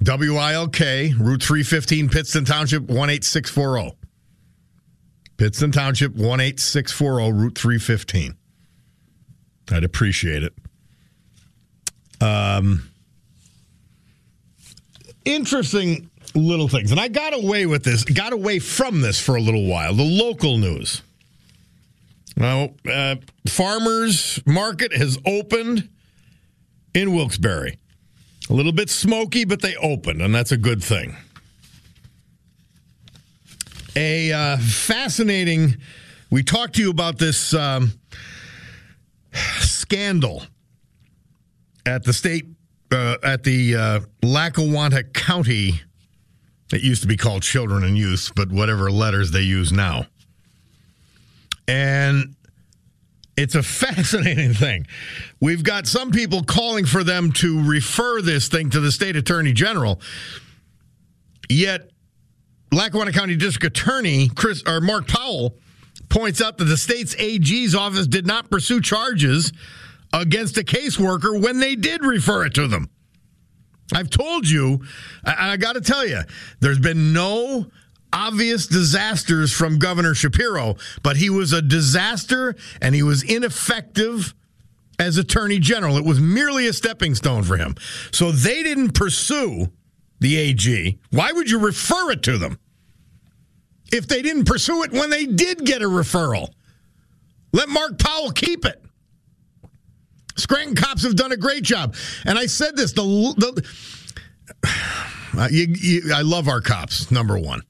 WILK, 0.00 0.78
Route 1.18 1.42
315, 1.42 2.08
Pittston 2.08 2.44
Township, 2.44 2.84
18640. 2.88 3.96
Pittston 5.36 5.72
Township, 5.72 6.12
18640, 6.14 7.32
Route 7.32 7.58
315. 7.58 8.36
I'd 9.72 9.84
appreciate 9.84 10.42
it. 10.44 10.54
Um, 12.20 12.88
interesting 15.24 16.10
little 16.34 16.68
things. 16.68 16.90
And 16.90 17.00
I 17.00 17.08
got 17.08 17.34
away 17.34 17.66
with 17.66 17.84
this, 17.84 18.04
got 18.04 18.32
away 18.32 18.58
from 18.58 19.00
this 19.00 19.20
for 19.20 19.36
a 19.36 19.40
little 19.40 19.66
while. 19.66 19.94
The 19.94 20.04
local 20.04 20.58
news. 20.58 21.02
Now, 22.36 22.70
uh, 22.90 23.16
farmers 23.48 24.40
market 24.46 24.94
has 24.94 25.18
opened 25.24 25.88
in 26.94 27.14
Wilkes-Barre. 27.14 27.78
A 28.50 28.52
little 28.52 28.72
bit 28.72 28.90
smoky, 28.90 29.44
but 29.44 29.62
they 29.62 29.76
opened, 29.76 30.20
and 30.20 30.34
that's 30.34 30.52
a 30.52 30.56
good 30.56 30.82
thing. 30.82 31.16
A 33.96 34.32
uh, 34.32 34.56
fascinating. 34.58 35.76
We 36.30 36.42
talked 36.42 36.74
to 36.74 36.82
you 36.82 36.90
about 36.90 37.18
this 37.18 37.54
um, 37.54 37.92
scandal 39.60 40.42
at 41.86 42.04
the 42.04 42.12
state 42.12 42.46
uh, 42.90 43.16
at 43.22 43.44
the 43.44 43.76
uh, 43.76 44.00
Lackawanna 44.22 45.04
County. 45.04 45.80
It 46.72 46.82
used 46.82 47.02
to 47.02 47.08
be 47.08 47.16
called 47.16 47.42
Children 47.42 47.84
and 47.84 47.96
Youth, 47.96 48.32
but 48.34 48.50
whatever 48.50 48.90
letters 48.90 49.30
they 49.30 49.42
use 49.42 49.72
now. 49.72 50.06
And 51.68 52.34
it's 53.36 53.54
a 53.54 53.62
fascinating 53.62 54.54
thing. 54.54 54.86
We've 55.40 55.62
got 55.62 55.86
some 55.86 56.10
people 56.10 56.42
calling 56.42 56.86
for 56.86 57.04
them 57.04 57.32
to 57.32 57.62
refer 57.62 58.22
this 58.22 58.48
thing 58.48 58.70
to 58.70 58.80
the 58.80 58.92
state 58.92 59.16
attorney 59.16 59.52
general. 59.52 60.00
Yet, 61.48 61.90
Lackawanna 62.72 63.12
County 63.12 63.36
District 63.36 63.64
Attorney 63.64 64.28
Chris 64.28 64.62
or 64.66 64.80
Mark 64.80 65.06
Powell 65.06 65.56
points 66.08 66.40
out 66.40 66.58
that 66.58 66.64
the 66.64 66.76
state's 66.76 67.14
AG's 67.18 67.74
office 67.74 68.06
did 68.06 68.26
not 68.26 68.50
pursue 68.50 68.80
charges 68.80 69.52
against 70.12 70.56
a 70.58 70.62
caseworker 70.62 71.40
when 71.40 71.60
they 71.60 71.76
did 71.76 72.04
refer 72.04 72.46
it 72.46 72.54
to 72.54 72.66
them. 72.66 72.88
I've 73.92 74.10
told 74.10 74.48
you, 74.48 74.82
and 75.24 75.50
I 75.50 75.56
got 75.56 75.74
to 75.74 75.80
tell 75.80 76.06
you, 76.06 76.20
there's 76.60 76.78
been 76.78 77.12
no 77.12 77.66
obvious 78.14 78.68
disasters 78.68 79.52
from 79.52 79.78
Governor 79.78 80.14
Shapiro, 80.14 80.76
but 81.02 81.16
he 81.16 81.28
was 81.28 81.52
a 81.52 81.60
disaster 81.60 82.54
and 82.80 82.94
he 82.94 83.02
was 83.02 83.22
ineffective 83.24 84.34
as 84.98 85.18
Attorney 85.18 85.58
General. 85.58 85.98
It 85.98 86.04
was 86.04 86.20
merely 86.20 86.68
a 86.68 86.72
stepping 86.72 87.16
stone 87.16 87.42
for 87.42 87.56
him. 87.56 87.74
So 88.12 88.30
they 88.30 88.62
didn't 88.62 88.92
pursue 88.92 89.72
the 90.20 90.36
AG. 90.36 90.98
Why 91.10 91.32
would 91.32 91.50
you 91.50 91.58
refer 91.58 92.12
it 92.12 92.22
to 92.22 92.38
them? 92.38 92.58
If 93.92 94.06
they 94.06 94.22
didn't 94.22 94.44
pursue 94.44 94.84
it 94.84 94.92
when 94.92 95.10
they 95.10 95.26
did 95.26 95.64
get 95.64 95.82
a 95.82 95.86
referral, 95.86 96.48
let 97.52 97.68
Mark 97.68 97.98
Powell 97.98 98.30
keep 98.30 98.64
it. 98.64 98.80
Scranton 100.36 100.74
cops 100.74 101.02
have 101.02 101.16
done 101.16 101.32
a 101.32 101.36
great 101.36 101.62
job. 101.62 101.94
And 102.24 102.38
I 102.38 102.46
said 102.46 102.76
this 102.76 102.92
the, 102.92 103.02
the 105.32 105.48
you, 105.50 105.66
you, 105.68 106.14
I 106.14 106.22
love 106.22 106.48
our 106.48 106.60
cops, 106.60 107.10
number 107.10 107.38
one. 107.38 107.62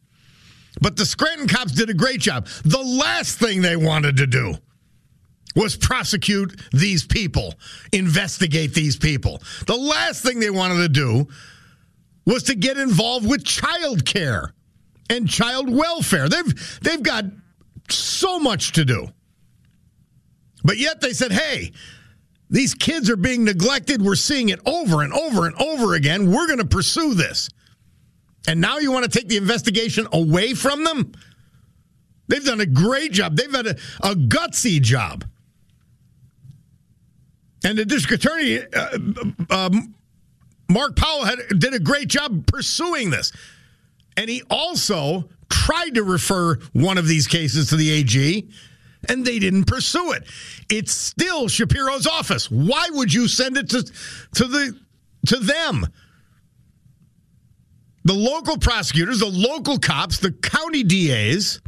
But 0.81 0.97
the 0.97 1.07
Scranton 1.07 1.49
cops 1.49 1.73
did 1.73 1.91
a 1.91 1.95
great 1.95 2.21
job. 2.21 2.47
The 2.65 2.83
last 2.83 3.39
thing 3.39 3.63
they 3.63 3.77
wanted 3.77 4.17
to 4.19 4.27
do 4.27 4.57
was 5.55 5.77
prosecute 5.77 6.61
these 6.73 7.07
people, 7.07 7.55
investigate 7.93 8.75
these 8.75 8.97
people. 8.97 9.41
The 9.67 9.77
last 9.77 10.23
thing 10.23 10.41
they 10.41 10.51
wanted 10.51 10.79
to 10.79 10.89
do 10.89 11.29
was 12.27 12.45
to 12.45 12.55
get 12.55 12.77
involved 12.77 13.29
with 13.29 13.45
child 13.45 14.05
care 14.05 14.53
and 15.11 15.29
child 15.29 15.71
welfare. 15.71 16.29
They've 16.29 16.81
they've 16.81 17.03
got 17.03 17.25
so 17.89 18.39
much 18.39 18.73
to 18.73 18.85
do. 18.85 19.09
But 20.65 20.79
yet 20.79 21.01
they 21.01 21.13
said, 21.13 21.33
"Hey, 21.33 21.73
these 22.51 22.75
kids 22.75 23.11
are 23.11 23.17
being 23.17 23.45
neglected. 23.45 24.03
We're 24.03 24.17
seeing 24.17 24.49
it 24.49 24.61
over 24.67 25.03
and 25.03 25.13
over 25.13 25.47
and 25.47 25.55
over 25.57 25.95
again. 25.95 26.33
We're 26.33 26.47
going 26.47 26.59
to 26.59 26.65
pursue 26.65 27.15
this." 27.15 27.51
And 28.47 28.61
now 28.61 28.79
you 28.79 28.93
want 28.93 29.11
to 29.11 29.19
take 29.19 29.29
the 29.29 29.37
investigation 29.37 30.07
away 30.13 30.55
from 30.55 30.85
them? 30.85 31.13
They've 32.29 32.45
done 32.45 32.61
a 32.61 32.67
great 32.67 33.13
job. 33.13 33.37
They've 33.37 33.53
had 33.53 33.67
a, 33.67 33.77
a 34.03 34.15
gutsy 34.15 34.81
job. 34.81 35.25
And 37.65 37.79
the 37.79 37.85
district 37.85 38.25
attorney, 38.25 38.61
uh, 38.61 38.99
um, 39.51 39.95
Mark 40.69 40.97
Powell, 40.97 41.25
had, 41.25 41.39
did 41.59 41.75
a 41.75 41.79
great 41.79 42.09
job 42.09 42.47
pursuing 42.47 43.11
this. 43.11 43.33
And 44.17 44.29
he 44.29 44.43
also 44.51 45.29
tried 45.51 45.95
to 45.95 46.03
refer 46.03 46.57
one 46.73 46.99
of 46.99 47.07
these 47.07 47.27
cases 47.27 47.71
to 47.71 47.77
the 47.77 47.91
AG, 47.91 48.49
and 49.09 49.25
they 49.25 49.39
didn't 49.39 49.65
pursue 49.65 50.13
it. 50.13 50.25
It's 50.71 50.93
still 50.93 51.49
Shapiro's 51.49 52.07
office. 52.07 52.51
Why 52.51 52.89
would 52.93 53.13
you 53.13 53.29
send 53.29 53.57
it 53.57 53.71
to, 53.71 53.83
to, 54.35 54.45
the, 54.45 54.79
to 55.27 55.37
them? 55.39 55.87
The 58.05 58.15
local 58.15 58.59
prosecutors, 58.59 59.21
the 59.21 59.27
local 59.27 59.79
cops, 59.79 60.19
the 60.19 60.33
county 60.33 60.83
DAs 60.83 61.61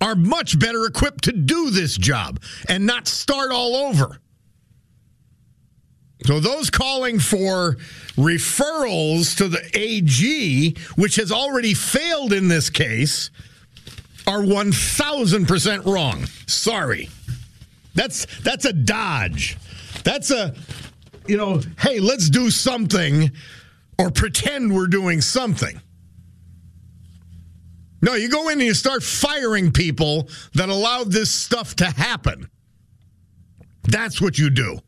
are 0.00 0.14
much 0.14 0.58
better 0.58 0.86
equipped 0.86 1.24
to 1.24 1.32
do 1.32 1.70
this 1.70 1.96
job 1.96 2.40
and 2.68 2.86
not 2.86 3.06
start 3.08 3.50
all 3.52 3.76
over. 3.76 4.20
So, 6.26 6.40
those 6.40 6.68
calling 6.68 7.20
for 7.20 7.76
referrals 8.16 9.36
to 9.36 9.48
the 9.48 9.70
AG, 9.72 10.76
which 10.96 11.16
has 11.16 11.30
already 11.30 11.74
failed 11.74 12.32
in 12.32 12.48
this 12.48 12.70
case, 12.70 13.30
are 14.26 14.40
1000% 14.40 15.86
wrong. 15.86 16.26
Sorry. 16.46 17.08
That's 17.94 18.26
that's 18.40 18.64
a 18.64 18.72
dodge. 18.72 19.56
That's 20.04 20.30
a 20.30 20.54
you 21.26 21.36
know, 21.36 21.60
hey, 21.78 22.00
let's 22.00 22.30
do 22.30 22.50
something 22.50 23.30
or 23.98 24.10
pretend 24.10 24.74
we're 24.74 24.86
doing 24.86 25.20
something. 25.20 25.80
No, 28.00 28.14
you 28.14 28.28
go 28.28 28.48
in 28.48 28.58
and 28.58 28.66
you 28.66 28.74
start 28.74 29.02
firing 29.02 29.72
people 29.72 30.28
that 30.54 30.68
allowed 30.68 31.10
this 31.10 31.30
stuff 31.30 31.74
to 31.76 31.84
happen. 31.84 32.48
That's 33.82 34.20
what 34.20 34.38
you 34.38 34.50
do. 34.50 34.78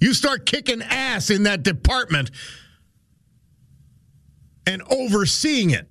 You 0.00 0.14
start 0.14 0.46
kicking 0.46 0.82
ass 0.82 1.30
in 1.30 1.42
that 1.42 1.62
department 1.62 2.30
and 4.66 4.82
overseeing 4.90 5.70
it. 5.70 5.88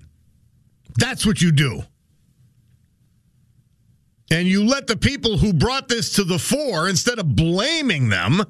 That's 0.97 1.25
what 1.25 1.41
you 1.41 1.51
do. 1.51 1.83
And 4.31 4.47
you 4.47 4.65
let 4.65 4.87
the 4.87 4.97
people 4.97 5.37
who 5.37 5.53
brought 5.53 5.87
this 5.87 6.13
to 6.13 6.23
the 6.23 6.39
fore, 6.39 6.87
instead 6.87 7.19
of 7.19 7.35
blaming 7.35 8.09
them, 8.09 8.41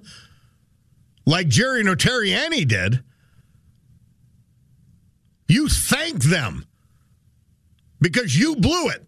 like 1.25 1.47
Jerry 1.47 1.83
Notarianni 1.83 2.67
did, 2.67 3.03
you 5.51 5.67
thank 5.67 6.23
them 6.23 6.65
because 7.99 8.37
you 8.37 8.55
blew 8.55 8.89
it. 8.89 9.05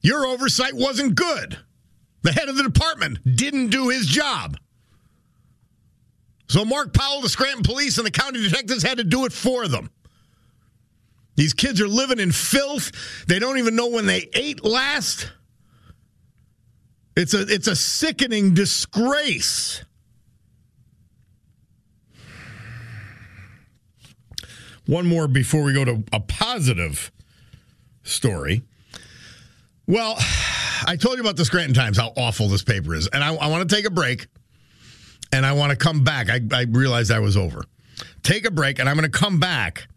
Your 0.00 0.26
oversight 0.26 0.74
wasn't 0.74 1.14
good. 1.14 1.58
The 2.22 2.32
head 2.32 2.48
of 2.48 2.56
the 2.56 2.62
department 2.62 3.18
didn't 3.36 3.68
do 3.68 3.88
his 3.88 4.06
job. 4.06 4.56
So 6.48 6.64
Mark 6.64 6.92
Powell, 6.92 7.20
the 7.20 7.28
Scranton 7.28 7.62
police, 7.62 7.98
and 7.98 8.06
the 8.06 8.10
county 8.10 8.42
detectives 8.42 8.82
had 8.82 8.98
to 8.98 9.04
do 9.04 9.24
it 9.24 9.32
for 9.32 9.66
them. 9.66 9.90
These 11.36 11.54
kids 11.54 11.80
are 11.80 11.88
living 11.88 12.20
in 12.20 12.32
filth. 12.32 12.92
They 13.26 13.38
don't 13.38 13.58
even 13.58 13.74
know 13.74 13.88
when 13.88 14.06
they 14.06 14.28
ate 14.34 14.64
last. 14.64 15.32
It's 17.16 17.34
a 17.34 17.42
it's 17.42 17.66
a 17.66 17.76
sickening 17.76 18.54
disgrace. 18.54 19.84
One 24.86 25.06
more 25.06 25.26
before 25.28 25.62
we 25.62 25.72
go 25.72 25.84
to 25.84 26.04
a 26.12 26.20
positive 26.20 27.10
story. 28.02 28.62
Well, 29.86 30.16
I 30.86 30.96
told 30.96 31.16
you 31.16 31.22
about 31.22 31.36
the 31.36 31.44
Scranton 31.44 31.74
Times, 31.74 31.96
how 31.96 32.12
awful 32.16 32.48
this 32.48 32.62
paper 32.62 32.94
is. 32.94 33.08
And 33.08 33.24
I, 33.24 33.34
I 33.34 33.46
want 33.48 33.68
to 33.68 33.74
take 33.74 33.86
a 33.86 33.90
break 33.90 34.26
and 35.32 35.46
I 35.46 35.52
want 35.52 35.70
to 35.70 35.76
come 35.76 36.04
back. 36.04 36.28
I, 36.28 36.40
I 36.52 36.66
realized 36.68 37.10
I 37.10 37.20
was 37.20 37.36
over. 37.36 37.64
Take 38.22 38.46
a 38.46 38.50
break 38.50 38.78
and 38.78 38.88
I'm 38.88 38.96
going 38.96 39.10
to 39.10 39.18
come 39.18 39.40
back. 39.40 39.88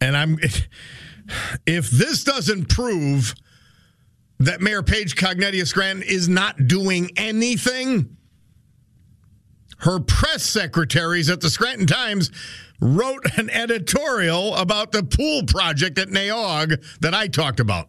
And 0.00 0.16
I'm, 0.16 0.38
if 1.66 1.90
this 1.90 2.24
doesn't 2.24 2.68
prove 2.68 3.34
that 4.38 4.60
Mayor 4.60 4.82
Paige 4.82 5.16
Cognetti 5.16 5.60
of 5.60 5.68
Scranton 5.68 6.04
is 6.06 6.28
not 6.28 6.68
doing 6.68 7.10
anything, 7.16 8.16
her 9.78 9.98
press 10.00 10.44
secretaries 10.44 11.28
at 11.28 11.40
the 11.40 11.50
Scranton 11.50 11.86
Times 11.86 12.30
wrote 12.80 13.24
an 13.38 13.50
editorial 13.50 14.54
about 14.56 14.92
the 14.92 15.02
pool 15.02 15.42
project 15.44 15.98
at 15.98 16.10
Nay 16.10 16.28
Aug 16.28 16.82
that 17.00 17.14
I 17.14 17.28
talked 17.28 17.60
about. 17.60 17.88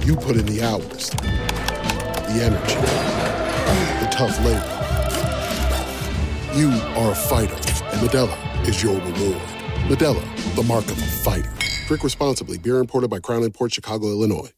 You 0.00 0.16
put 0.16 0.36
in 0.36 0.46
the 0.46 0.62
hours, 0.62 1.10
the 1.10 2.42
energy, 2.42 2.74
the 4.00 4.08
tough 4.10 4.36
labor. 4.44 4.78
You 6.58 6.70
are 6.98 7.12
a 7.12 7.14
fighter, 7.14 7.54
and 7.54 8.08
Modelo 8.08 8.68
is 8.68 8.82
your 8.82 8.94
reward. 8.96 9.42
Modelo, 9.88 10.54
the 10.56 10.62
mark 10.64 10.84
of 10.86 10.98
a 10.98 11.06
fighter. 11.06 11.52
Drink 11.86 12.02
responsibly. 12.02 12.58
Beer 12.58 12.78
imported 12.78 13.10
by 13.10 13.20
Crown 13.20 13.48
Port 13.52 13.74
Chicago, 13.74 14.08
Illinois. 14.08 14.50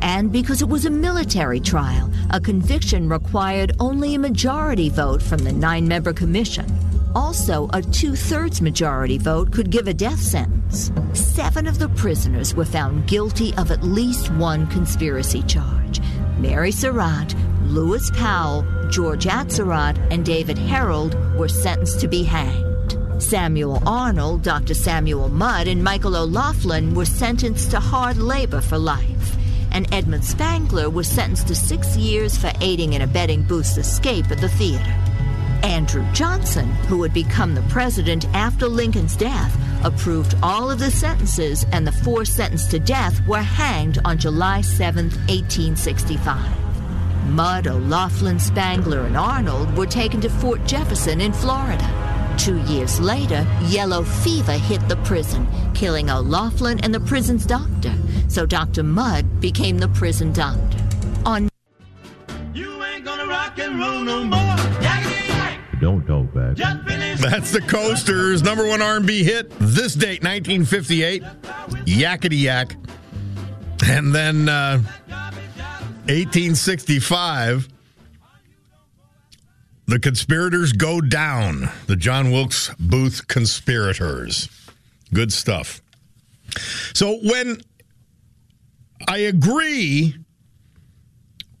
And 0.00 0.30
because 0.30 0.62
it 0.62 0.68
was 0.68 0.84
a 0.84 0.90
military 0.90 1.58
trial, 1.58 2.10
a 2.30 2.40
conviction 2.40 3.08
required 3.08 3.72
only 3.80 4.14
a 4.14 4.18
majority 4.18 4.88
vote 4.90 5.22
from 5.22 5.38
the 5.38 5.52
nine 5.52 5.88
member 5.88 6.12
commission. 6.12 6.66
Also, 7.14 7.68
a 7.72 7.82
two 7.82 8.16
thirds 8.16 8.62
majority 8.62 9.18
vote 9.18 9.52
could 9.52 9.70
give 9.70 9.88
a 9.88 9.94
death 9.94 10.20
sentence. 10.20 10.90
Seven 11.12 11.66
of 11.66 11.78
the 11.78 11.88
prisoners 11.90 12.54
were 12.54 12.64
found 12.64 13.06
guilty 13.06 13.54
of 13.56 13.70
at 13.70 13.82
least 13.82 14.32
one 14.34 14.66
conspiracy 14.68 15.42
charge. 15.42 16.00
Mary 16.38 16.72
Surratt, 16.72 17.34
Lewis 17.64 18.10
Powell, 18.12 18.64
George 18.88 19.26
Atzerodt, 19.26 19.96
and 20.10 20.24
David 20.24 20.56
Herold 20.56 21.14
were 21.36 21.48
sentenced 21.48 22.00
to 22.00 22.08
be 22.08 22.22
hanged. 22.22 22.98
Samuel 23.22 23.82
Arnold, 23.86 24.42
Dr. 24.42 24.74
Samuel 24.74 25.28
Mudd, 25.28 25.68
and 25.68 25.84
Michael 25.84 26.16
O'Laughlin 26.16 26.94
were 26.94 27.04
sentenced 27.04 27.70
to 27.70 27.80
hard 27.80 28.16
labor 28.16 28.60
for 28.60 28.78
life. 28.78 29.36
And 29.70 29.92
Edmund 29.94 30.24
Spangler 30.24 30.90
was 30.90 31.08
sentenced 31.08 31.48
to 31.48 31.54
six 31.54 31.96
years 31.96 32.36
for 32.36 32.52
aiding 32.60 32.94
and 32.94 33.02
abetting 33.02 33.42
Booth's 33.44 33.78
escape 33.78 34.30
at 34.30 34.40
the 34.40 34.48
theater. 34.48 34.94
Andrew 35.62 36.04
Johnson, 36.12 36.68
who 36.88 36.98
would 36.98 37.14
become 37.14 37.54
the 37.54 37.62
president 37.62 38.26
after 38.34 38.66
Lincoln's 38.68 39.16
death, 39.16 39.56
approved 39.84 40.34
all 40.42 40.70
of 40.70 40.78
the 40.78 40.90
sentences, 40.90 41.64
and 41.72 41.86
the 41.86 41.92
four 41.92 42.24
sentenced 42.24 42.70
to 42.72 42.78
death 42.78 43.24
were 43.26 43.42
hanged 43.42 43.98
on 44.04 44.18
July 44.18 44.60
7, 44.60 45.06
1865. 45.06 46.62
Mudd, 47.30 47.66
O'Laughlin, 47.66 48.38
Spangler, 48.38 49.06
and 49.06 49.16
Arnold 49.16 49.76
were 49.76 49.86
taken 49.86 50.20
to 50.20 50.28
Fort 50.28 50.64
Jefferson 50.66 51.20
in 51.20 51.32
Florida. 51.32 51.88
Two 52.38 52.60
years 52.62 52.98
later, 53.00 53.46
yellow 53.66 54.02
fever 54.02 54.52
hit 54.52 54.86
the 54.88 54.96
prison, 54.96 55.46
killing 55.74 56.10
O'Laughlin 56.10 56.80
and 56.80 56.94
the 56.94 57.00
prison's 57.00 57.46
doctor. 57.46 57.94
So 58.28 58.46
Dr. 58.46 58.82
Mudd 58.82 59.40
became 59.40 59.78
the 59.78 59.88
prison 59.88 60.32
doctor. 60.32 60.78
On 61.24 61.48
You 62.54 62.82
ain't 62.82 63.04
gonna 63.04 63.26
rock 63.26 63.58
and 63.58 63.78
roll 63.78 64.00
no 64.00 64.24
more. 64.24 64.41
Don't 65.82 66.06
talk 66.06 66.32
back. 66.32 66.54
That's 67.18 67.50
the 67.50 67.60
Coasters' 67.60 68.40
number 68.40 68.64
one 68.68 68.80
R&B 68.80 69.24
hit. 69.24 69.50
This 69.58 69.94
date, 69.94 70.22
1958, 70.22 71.24
Yakety 71.86 72.40
Yak. 72.42 72.76
And 73.84 74.14
then 74.14 74.48
uh, 74.48 74.78
1865, 76.06 77.68
The 79.86 79.98
Conspirators 79.98 80.72
Go 80.72 81.00
Down. 81.00 81.68
The 81.88 81.96
John 81.96 82.30
Wilkes 82.30 82.72
Booth 82.78 83.26
Conspirators. 83.26 84.48
Good 85.12 85.32
stuff. 85.32 85.82
So 86.94 87.18
when 87.24 87.60
I 89.08 89.18
agree 89.18 90.14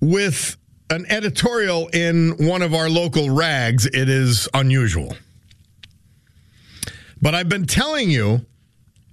with 0.00 0.56
an 0.92 1.06
editorial 1.10 1.88
in 1.88 2.36
one 2.46 2.60
of 2.60 2.74
our 2.74 2.88
local 2.90 3.30
rags, 3.30 3.86
it 3.86 4.08
is 4.08 4.48
unusual. 4.52 5.16
But 7.20 7.34
I've 7.34 7.48
been 7.48 7.66
telling 7.66 8.10
you, 8.10 8.44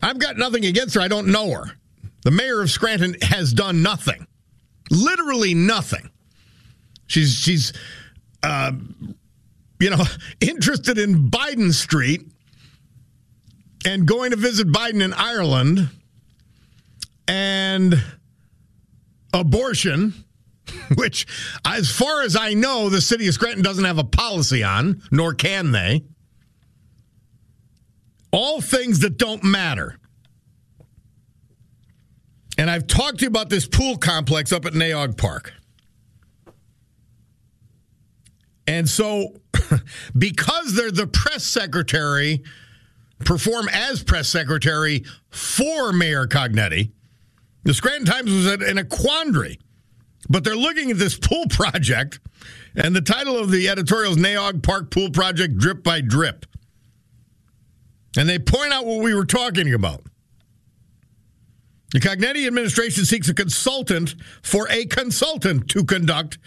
I've 0.01 0.19
got 0.19 0.37
nothing 0.37 0.65
against 0.65 0.95
her. 0.95 1.01
I 1.01 1.07
don't 1.07 1.27
know 1.27 1.51
her. 1.51 1.71
The 2.23 2.31
mayor 2.31 2.61
of 2.61 2.69
Scranton 2.69 3.15
has 3.21 3.53
done 3.53 3.81
nothing, 3.81 4.27
literally 4.91 5.53
nothing. 5.53 6.09
She's 7.07 7.33
she's, 7.33 7.71
uh, 8.43 8.73
you 9.79 9.89
know, 9.89 10.03
interested 10.41 10.97
in 10.97 11.29
Biden 11.29 11.73
Street 11.73 12.27
and 13.85 14.05
going 14.05 14.31
to 14.31 14.37
visit 14.37 14.67
Biden 14.67 15.01
in 15.01 15.13
Ireland 15.13 15.89
and 17.27 18.03
abortion 19.33 20.25
which, 20.95 21.25
as 21.65 21.89
far 21.89 22.21
as 22.21 22.35
I 22.35 22.53
know, 22.53 22.89
the 22.89 23.01
city 23.01 23.27
of 23.27 23.33
Scranton 23.33 23.63
doesn't 23.63 23.85
have 23.85 23.97
a 23.97 24.03
policy 24.03 24.63
on, 24.63 25.01
nor 25.11 25.33
can 25.33 25.71
they. 25.71 26.03
All 28.31 28.61
things 28.61 28.99
that 28.99 29.17
don't 29.17 29.43
matter. 29.43 29.97
And 32.57 32.69
I've 32.69 32.87
talked 32.87 33.19
to 33.19 33.25
you 33.25 33.29
about 33.29 33.49
this 33.49 33.65
pool 33.65 33.97
complex 33.97 34.51
up 34.51 34.65
at 34.65 34.73
Nay 34.73 34.91
Aug 34.91 35.17
Park. 35.17 35.53
And 38.67 38.87
so, 38.87 39.33
because 40.17 40.75
they're 40.75 40.91
the 40.91 41.07
press 41.07 41.43
secretary, 41.43 42.43
perform 43.19 43.67
as 43.69 44.03
press 44.03 44.27
secretary 44.27 45.05
for 45.29 45.91
Mayor 45.91 46.27
Cognetti, 46.27 46.91
the 47.63 47.73
Scranton 47.73 48.05
Times 48.05 48.31
was 48.31 48.69
in 48.69 48.77
a 48.77 48.83
quandary. 48.83 49.59
But 50.29 50.43
they're 50.43 50.55
looking 50.55 50.91
at 50.91 50.97
this 50.97 51.17
pool 51.17 51.45
project, 51.49 52.19
and 52.75 52.95
the 52.95 53.01
title 53.01 53.37
of 53.37 53.49
the 53.49 53.67
editorial 53.67 54.11
is 54.11 54.17
Nay 54.17 54.35
Aug 54.35 54.61
Park 54.61 54.91
Pool 54.91 55.09
Project 55.09 55.57
Drip 55.57 55.83
by 55.83 56.01
Drip. 56.01 56.45
And 58.17 58.29
they 58.29 58.39
point 58.39 58.71
out 58.71 58.85
what 58.85 59.01
we 59.01 59.13
were 59.13 59.25
talking 59.25 59.73
about. 59.73 60.03
The 61.91 61.99
Cognetti 61.99 62.45
administration 62.45 63.05
seeks 63.05 63.29
a 63.29 63.33
consultant 63.33 64.15
for 64.43 64.67
a 64.69 64.85
consultant 64.85 65.67
to 65.69 65.83
conduct 65.83 66.37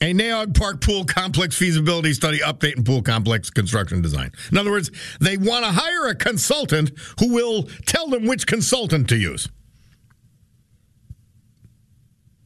A 0.00 0.12
Nay 0.12 0.28
Aug 0.28 0.56
Park 0.56 0.80
pool 0.80 1.04
complex 1.04 1.56
feasibility 1.56 2.12
study 2.12 2.38
update 2.38 2.76
and 2.76 2.86
pool 2.86 3.02
complex 3.02 3.50
construction 3.50 4.00
design. 4.00 4.30
In 4.52 4.58
other 4.58 4.70
words, 4.70 4.92
they 5.20 5.36
want 5.36 5.64
to 5.64 5.72
hire 5.72 6.06
a 6.06 6.14
consultant 6.14 6.92
who 7.18 7.34
will 7.34 7.64
tell 7.86 8.06
them 8.06 8.26
which 8.26 8.46
consultant 8.46 9.08
to 9.08 9.16
use. 9.16 9.48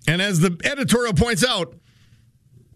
And 0.08 0.22
as 0.22 0.40
the 0.40 0.58
editorial 0.64 1.12
points 1.12 1.44
out, 1.44 1.74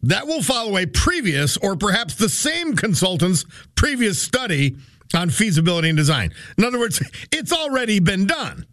that 0.03 0.27
will 0.27 0.43
follow 0.43 0.77
a 0.77 0.85
previous 0.85 1.57
or 1.57 1.77
perhaps 1.77 2.15
the 2.15 2.29
same 2.29 2.77
consultant's 2.77 3.47
previous 3.75 4.21
study 4.21 4.77
on 5.15 5.31
feasibility 5.31 5.89
and 5.89 5.97
design. 5.97 6.35
In 6.59 6.65
other 6.65 6.79
words, 6.79 7.03
it's 7.33 7.53
already 7.53 8.01
been 8.01 8.27
done. 8.27 8.67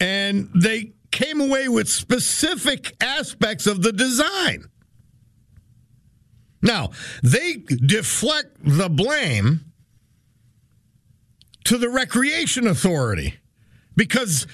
And 0.00 0.50
they 0.54 0.92
came 1.12 1.40
away 1.40 1.68
with 1.68 1.88
specific 1.88 2.96
aspects 3.00 3.68
of 3.68 3.82
the 3.82 3.92
design. 3.92 4.64
Now, 6.62 6.90
they 7.22 7.54
deflect 7.54 8.56
the 8.60 8.88
blame 8.88 9.66
to 11.64 11.78
the 11.78 11.88
Recreation 11.88 12.66
Authority 12.66 13.36
because 13.94 14.46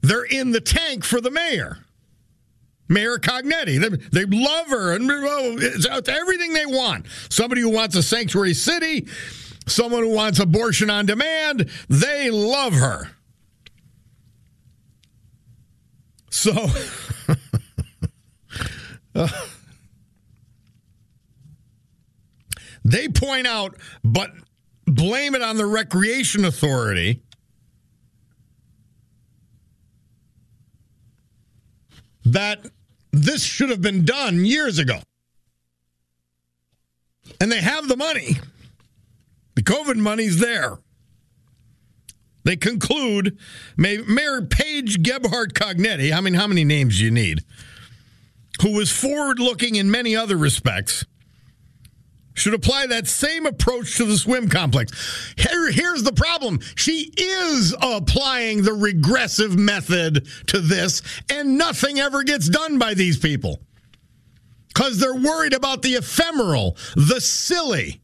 they're 0.00 0.24
in 0.24 0.52
the 0.52 0.60
tank 0.60 1.04
for 1.04 1.20
the 1.20 1.30
mayor. 1.30 1.78
Mayor 2.88 3.18
Cognetti. 3.18 3.78
They, 3.78 4.24
they 4.24 4.36
love 4.36 4.68
her 4.68 4.94
and 4.94 5.10
oh, 5.10 5.56
it's 5.60 6.08
everything 6.08 6.54
they 6.54 6.66
want. 6.66 7.06
Somebody 7.28 7.60
who 7.60 7.70
wants 7.70 7.94
a 7.96 8.02
sanctuary 8.02 8.54
city, 8.54 9.06
someone 9.66 10.02
who 10.02 10.14
wants 10.14 10.38
abortion 10.38 10.88
on 10.90 11.06
demand, 11.06 11.70
they 11.88 12.30
love 12.30 12.72
her. 12.72 13.10
So, 16.30 16.52
uh, 19.14 19.28
they 22.84 23.08
point 23.08 23.46
out, 23.46 23.76
but 24.04 24.30
blame 24.86 25.34
it 25.34 25.42
on 25.42 25.56
the 25.56 25.66
Recreation 25.66 26.44
Authority. 26.44 27.22
That 32.32 32.66
this 33.12 33.42
should 33.42 33.70
have 33.70 33.80
been 33.80 34.04
done 34.04 34.44
years 34.44 34.78
ago. 34.78 35.00
And 37.40 37.50
they 37.50 37.60
have 37.60 37.88
the 37.88 37.96
money. 37.96 38.38
The 39.54 39.62
COVID 39.62 39.96
money's 39.96 40.38
there. 40.38 40.78
They 42.44 42.56
conclude 42.56 43.38
Mayor 43.76 44.42
Paige 44.42 45.02
Gebhardt 45.02 45.54
Cognetti, 45.54 46.12
I 46.12 46.20
mean, 46.20 46.34
how 46.34 46.46
many 46.46 46.64
names 46.64 46.98
do 46.98 47.04
you 47.04 47.10
need? 47.10 47.40
Who 48.62 48.72
was 48.72 48.90
forward 48.90 49.38
looking 49.38 49.76
in 49.76 49.90
many 49.90 50.16
other 50.16 50.36
respects, 50.36 51.04
should 52.38 52.54
apply 52.54 52.86
that 52.86 53.06
same 53.06 53.46
approach 53.46 53.96
to 53.96 54.04
the 54.04 54.16
swim 54.16 54.48
complex. 54.48 55.34
Here, 55.36 55.70
here's 55.70 56.02
the 56.02 56.12
problem 56.12 56.60
she 56.74 57.12
is 57.16 57.74
applying 57.80 58.62
the 58.62 58.72
regressive 58.72 59.58
method 59.58 60.26
to 60.46 60.60
this, 60.60 61.02
and 61.30 61.58
nothing 61.58 61.98
ever 61.98 62.22
gets 62.22 62.48
done 62.48 62.78
by 62.78 62.94
these 62.94 63.18
people 63.18 63.60
because 64.68 64.98
they're 64.98 65.14
worried 65.14 65.54
about 65.54 65.82
the 65.82 65.94
ephemeral, 65.94 66.76
the 66.94 67.20
silly. 67.20 68.00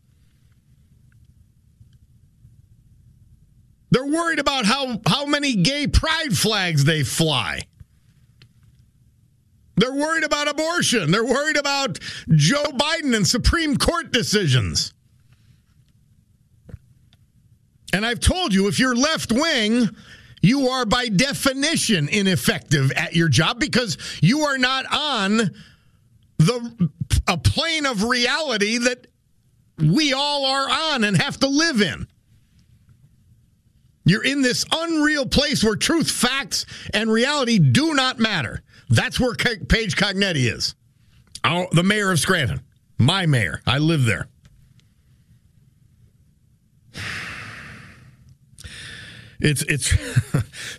They're 3.90 4.04
worried 4.04 4.40
about 4.40 4.64
how, 4.64 5.00
how 5.06 5.24
many 5.24 5.54
gay 5.54 5.86
pride 5.86 6.36
flags 6.36 6.84
they 6.84 7.04
fly. 7.04 7.60
They're 9.76 9.92
worried 9.92 10.24
about 10.24 10.48
abortion. 10.48 11.10
They're 11.10 11.24
worried 11.24 11.56
about 11.56 11.98
Joe 12.30 12.64
Biden 12.64 13.14
and 13.14 13.26
Supreme 13.26 13.76
Court 13.76 14.12
decisions. 14.12 14.94
And 17.92 18.04
I've 18.04 18.20
told 18.20 18.52
you, 18.52 18.68
if 18.68 18.78
you're 18.78 18.96
left 18.96 19.32
wing, 19.32 19.88
you 20.42 20.68
are 20.68 20.84
by 20.84 21.08
definition 21.08 22.08
ineffective 22.08 22.92
at 22.92 23.14
your 23.14 23.28
job 23.28 23.58
because 23.58 23.98
you 24.20 24.40
are 24.40 24.58
not 24.58 24.84
on 24.92 25.50
the 26.38 26.90
a 27.26 27.38
plane 27.38 27.86
of 27.86 28.02
reality 28.02 28.78
that 28.78 29.06
we 29.78 30.12
all 30.12 30.44
are 30.44 30.68
on 30.94 31.04
and 31.04 31.16
have 31.16 31.38
to 31.40 31.46
live 31.46 31.80
in. 31.80 32.06
You're 34.04 34.24
in 34.24 34.42
this 34.42 34.66
unreal 34.70 35.26
place 35.26 35.64
where 35.64 35.76
truth, 35.76 36.10
facts, 36.10 36.66
and 36.92 37.10
reality 37.10 37.58
do 37.58 37.94
not 37.94 38.18
matter. 38.18 38.62
That's 38.94 39.18
where 39.18 39.34
Paige 39.34 39.96
Cognetti 39.96 40.52
is. 40.52 40.74
Our, 41.42 41.66
the 41.72 41.82
mayor 41.82 42.10
of 42.10 42.20
Scranton. 42.20 42.60
My 42.98 43.26
mayor. 43.26 43.60
I 43.66 43.78
live 43.78 44.04
there. 44.04 44.28
It's 49.40 49.62
it's 49.62 49.92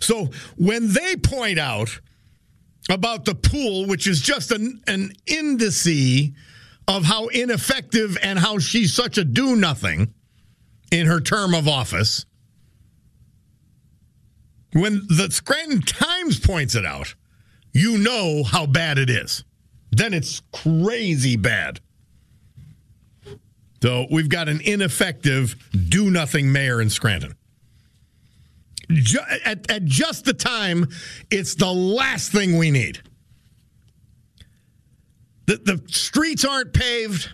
so 0.04 0.30
when 0.56 0.92
they 0.92 1.16
point 1.16 1.58
out 1.58 2.00
about 2.88 3.24
the 3.24 3.34
pool, 3.34 3.86
which 3.86 4.06
is 4.06 4.20
just 4.20 4.50
an, 4.50 4.80
an 4.86 5.12
indice 5.26 6.34
of 6.88 7.04
how 7.04 7.26
ineffective 7.28 8.16
and 8.22 8.38
how 8.38 8.58
she's 8.58 8.92
such 8.92 9.18
a 9.18 9.24
do 9.24 9.56
nothing 9.56 10.14
in 10.90 11.06
her 11.06 11.20
term 11.20 11.54
of 11.54 11.68
office 11.68 12.24
when 14.72 15.02
the 15.08 15.30
Scranton 15.30 15.80
Times 15.80 16.38
points 16.38 16.74
it 16.74 16.84
out, 16.84 17.14
you 17.76 17.98
know 17.98 18.42
how 18.42 18.64
bad 18.64 18.96
it 18.96 19.10
is. 19.10 19.44
Then 19.90 20.14
it's 20.14 20.40
crazy 20.50 21.36
bad. 21.36 21.80
So 23.82 24.06
we've 24.10 24.30
got 24.30 24.48
an 24.48 24.60
ineffective, 24.64 25.54
do 25.88 26.10
nothing 26.10 26.50
mayor 26.50 26.80
in 26.80 26.88
Scranton. 26.88 27.34
At, 29.44 29.70
at 29.70 29.84
just 29.84 30.24
the 30.24 30.32
time, 30.32 30.88
it's 31.30 31.54
the 31.54 31.70
last 31.70 32.32
thing 32.32 32.56
we 32.56 32.70
need. 32.70 33.02
The, 35.46 35.56
the 35.56 35.82
streets 35.88 36.44
aren't 36.46 36.72
paved. 36.72 37.28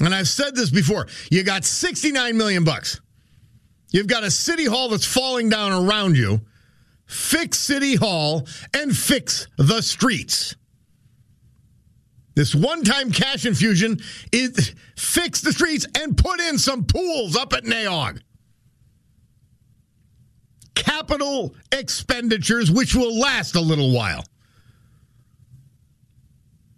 And 0.00 0.14
I've 0.14 0.28
said 0.28 0.56
this 0.56 0.70
before. 0.70 1.06
You 1.30 1.42
got 1.44 1.64
69 1.64 2.36
million 2.36 2.64
bucks. 2.64 3.00
You've 3.90 4.06
got 4.06 4.24
a 4.24 4.30
city 4.30 4.64
hall 4.64 4.88
that's 4.88 5.04
falling 5.04 5.50
down 5.50 5.86
around 5.86 6.16
you. 6.16 6.40
Fix 7.12 7.58
City 7.58 7.94
Hall 7.94 8.46
and 8.74 8.96
fix 8.96 9.46
the 9.58 9.82
streets. 9.82 10.56
This 12.34 12.54
one 12.54 12.82
time 12.82 13.12
cash 13.12 13.44
infusion 13.44 14.00
is 14.32 14.74
fix 14.96 15.42
the 15.42 15.52
streets 15.52 15.86
and 16.00 16.16
put 16.16 16.40
in 16.40 16.58
some 16.58 16.84
pools 16.84 17.36
up 17.36 17.52
at 17.52 17.64
Nay 17.64 17.84
Aug. 17.84 18.20
Capital 20.74 21.54
expenditures, 21.70 22.70
which 22.70 22.94
will 22.94 23.18
last 23.18 23.56
a 23.56 23.60
little 23.60 23.94
while. 23.94 24.24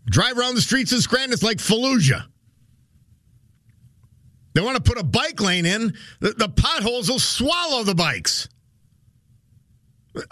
Drive 0.07 0.37
around 0.37 0.57
the 0.57 0.61
streets 0.61 0.91
of 0.91 1.01
Scranton, 1.01 1.33
it's 1.33 1.45
like 1.45 1.59
Fallujah. 1.59 2.25
They 4.55 4.61
want 4.61 4.77
to 4.77 4.83
put 4.83 4.99
a 4.99 5.05
bike 5.05 5.41
lane 5.41 5.65
in, 5.65 5.95
the, 6.19 6.33
the 6.33 6.49
potholes 6.49 7.09
will 7.09 7.21
swallow 7.21 7.85
the 7.85 7.95
bikes. 7.95 8.49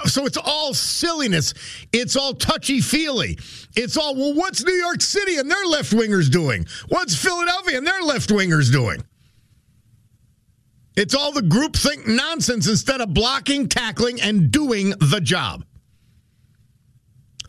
So 0.07 0.27
it's 0.27 0.37
all 0.37 0.75
silliness. 0.75 1.55
It's 1.93 2.17
all 2.17 2.35
touchy 2.35 2.81
feely. 2.81 3.39
It's 3.75 3.97
all, 3.97 4.15
well, 4.15 4.35
what's 4.35 4.63
New 4.65 4.73
York 4.75 5.01
City 5.01 5.39
and 5.39 5.51
their 5.51 5.67
left 5.67 5.93
wingers 5.93 6.31
doing? 6.31 6.67
What's 6.89 7.17
Philadelphia 7.17 7.79
and 7.79 7.87
their 7.87 8.03
left 8.03 8.31
wingers 8.31 8.71
doing? 8.71 9.03
It's 10.97 11.15
all 11.15 11.33
the 11.33 11.41
groupthink 11.41 12.07
nonsense 12.07 12.69
instead 12.69 13.01
of 13.01 13.15
blocking, 13.15 13.69
tackling, 13.69 14.21
and 14.21 14.51
doing 14.51 14.91
the 14.91 15.21
job. 15.21 15.65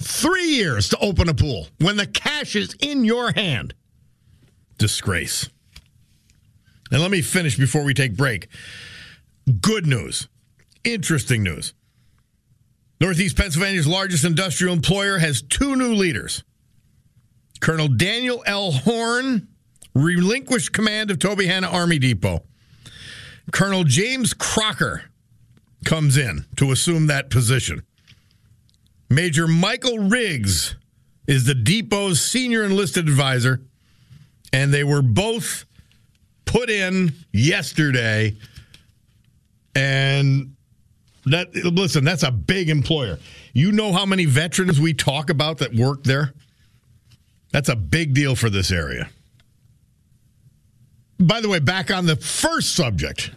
Three 0.01 0.47
years 0.47 0.89
to 0.89 0.97
open 0.99 1.29
a 1.29 1.33
pool 1.33 1.67
when 1.79 1.97
the 1.97 2.07
cash 2.07 2.55
is 2.55 2.75
in 2.81 3.03
your 3.03 3.31
hand. 3.31 3.73
Disgrace. 4.77 5.49
And 6.91 7.01
let 7.01 7.11
me 7.11 7.21
finish 7.21 7.57
before 7.57 7.83
we 7.83 7.93
take 7.93 8.15
break. 8.15 8.47
Good 9.61 9.85
news, 9.85 10.29
interesting 10.83 11.43
news. 11.43 11.73
Northeast 13.03 13.35
Pennsylvania's 13.35 13.85
largest 13.85 14.23
industrial 14.23 14.73
employer 14.73 15.17
has 15.17 15.41
two 15.41 15.75
new 15.75 15.93
leaders. 15.93 16.41
Colonel 17.59 17.89
Daniel 17.89 18.41
L. 18.45 18.71
Horn 18.71 19.49
relinquished 19.93 20.71
command 20.71 21.11
of 21.11 21.19
Tobyhanna 21.19 21.67
Army 21.69 21.99
Depot. 21.99 22.45
Colonel 23.51 23.83
James 23.83 24.33
Crocker 24.33 25.03
comes 25.83 26.15
in 26.15 26.45
to 26.55 26.71
assume 26.71 27.07
that 27.07 27.29
position. 27.29 27.83
Major 29.09 29.49
Michael 29.49 29.99
Riggs 29.99 30.77
is 31.27 31.43
the 31.43 31.55
depot's 31.55 32.21
senior 32.21 32.63
enlisted 32.63 33.09
advisor, 33.09 33.59
and 34.53 34.73
they 34.73 34.85
were 34.85 35.01
both 35.01 35.65
put 36.45 36.69
in 36.69 37.11
yesterday, 37.33 38.37
and 39.75 40.52
That 41.25 41.55
listen, 41.55 42.03
that's 42.03 42.23
a 42.23 42.31
big 42.31 42.69
employer. 42.69 43.17
You 43.53 43.71
know 43.71 43.93
how 43.93 44.05
many 44.05 44.25
veterans 44.25 44.79
we 44.79 44.93
talk 44.93 45.29
about 45.29 45.59
that 45.59 45.73
work 45.73 46.03
there? 46.03 46.33
That's 47.51 47.69
a 47.69 47.75
big 47.75 48.13
deal 48.13 48.35
for 48.35 48.49
this 48.49 48.71
area. 48.71 49.09
By 51.19 51.39
the 51.39 51.47
way, 51.47 51.59
back 51.59 51.91
on 51.91 52.05
the 52.05 52.17
first 52.17 52.75
subject, 52.75 53.31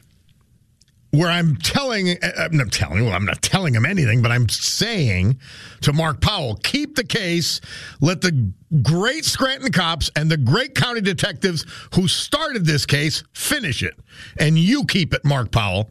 where 1.11 1.29
I'm 1.29 1.57
telling, 1.57 2.11
uh, 2.22 2.33
I'm 2.38 2.57
not 2.57 2.72
telling, 2.72 3.05
well, 3.05 3.14
I'm 3.14 3.25
not 3.25 3.42
telling 3.42 3.75
him 3.75 3.87
anything, 3.87 4.22
but 4.22 4.31
I'm 4.31 4.49
saying 4.49 5.38
to 5.83 5.92
Mark 5.92 6.20
Powell, 6.20 6.57
keep 6.57 6.96
the 6.96 7.05
case, 7.05 7.61
let 8.01 8.20
the 8.20 8.53
great 8.83 9.25
Scranton 9.25 9.72
cops 9.72 10.11
and 10.16 10.31
the 10.31 10.37
great 10.37 10.75
county 10.75 11.01
detectives 11.01 11.64
who 11.94 12.09
started 12.09 12.66
this 12.66 12.85
case 12.85 13.22
finish 13.33 13.83
it. 13.83 13.94
And 14.38 14.59
you 14.59 14.85
keep 14.85 15.14
it, 15.14 15.25
Mark 15.25 15.51
Powell. 15.51 15.90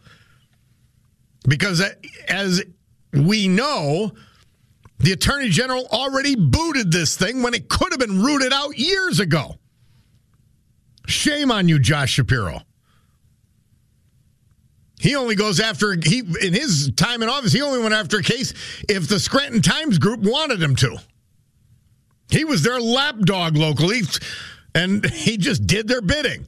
Because 1.47 1.81
uh, 1.81 1.89
as 2.27 2.63
we 3.13 3.47
know, 3.47 4.11
the 4.99 5.11
attorney 5.11 5.49
general 5.49 5.87
already 5.87 6.35
booted 6.35 6.91
this 6.91 7.17
thing 7.17 7.41
when 7.43 7.53
it 7.53 7.69
could 7.69 7.91
have 7.91 7.99
been 7.99 8.21
rooted 8.21 8.53
out 8.53 8.77
years 8.77 9.19
ago. 9.19 9.55
Shame 11.07 11.51
on 11.51 11.67
you, 11.67 11.79
Josh 11.79 12.11
Shapiro. 12.11 12.61
He 14.99 15.15
only 15.15 15.35
goes 15.35 15.59
after 15.59 15.95
he 16.01 16.19
in 16.41 16.53
his 16.53 16.91
time 16.95 17.21
in 17.21 17.29
office. 17.29 17.51
He 17.51 17.61
only 17.61 17.79
went 17.79 17.93
after 17.93 18.17
a 18.17 18.23
case 18.23 18.53
if 18.89 19.07
the 19.07 19.19
Scranton 19.19 19.61
Times 19.61 19.99
Group 19.99 20.21
wanted 20.21 20.61
him 20.61 20.75
to. 20.77 20.97
He 22.29 22.43
was 22.43 22.63
their 22.63 22.79
lapdog 22.79 23.55
locally, 23.55 24.01
and 24.73 25.07
he 25.11 25.37
just 25.37 25.67
did 25.67 25.87
their 25.87 26.01
bidding. 26.01 26.47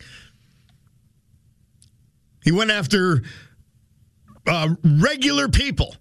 He 2.43 2.51
went 2.51 2.71
after 2.71 3.23
uh, 4.47 4.75
regular 5.01 5.47
people 5.49 5.95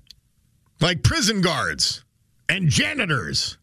like 0.81 1.03
prison 1.03 1.41
guards 1.41 2.05
and 2.49 2.69
janitors 2.69 3.59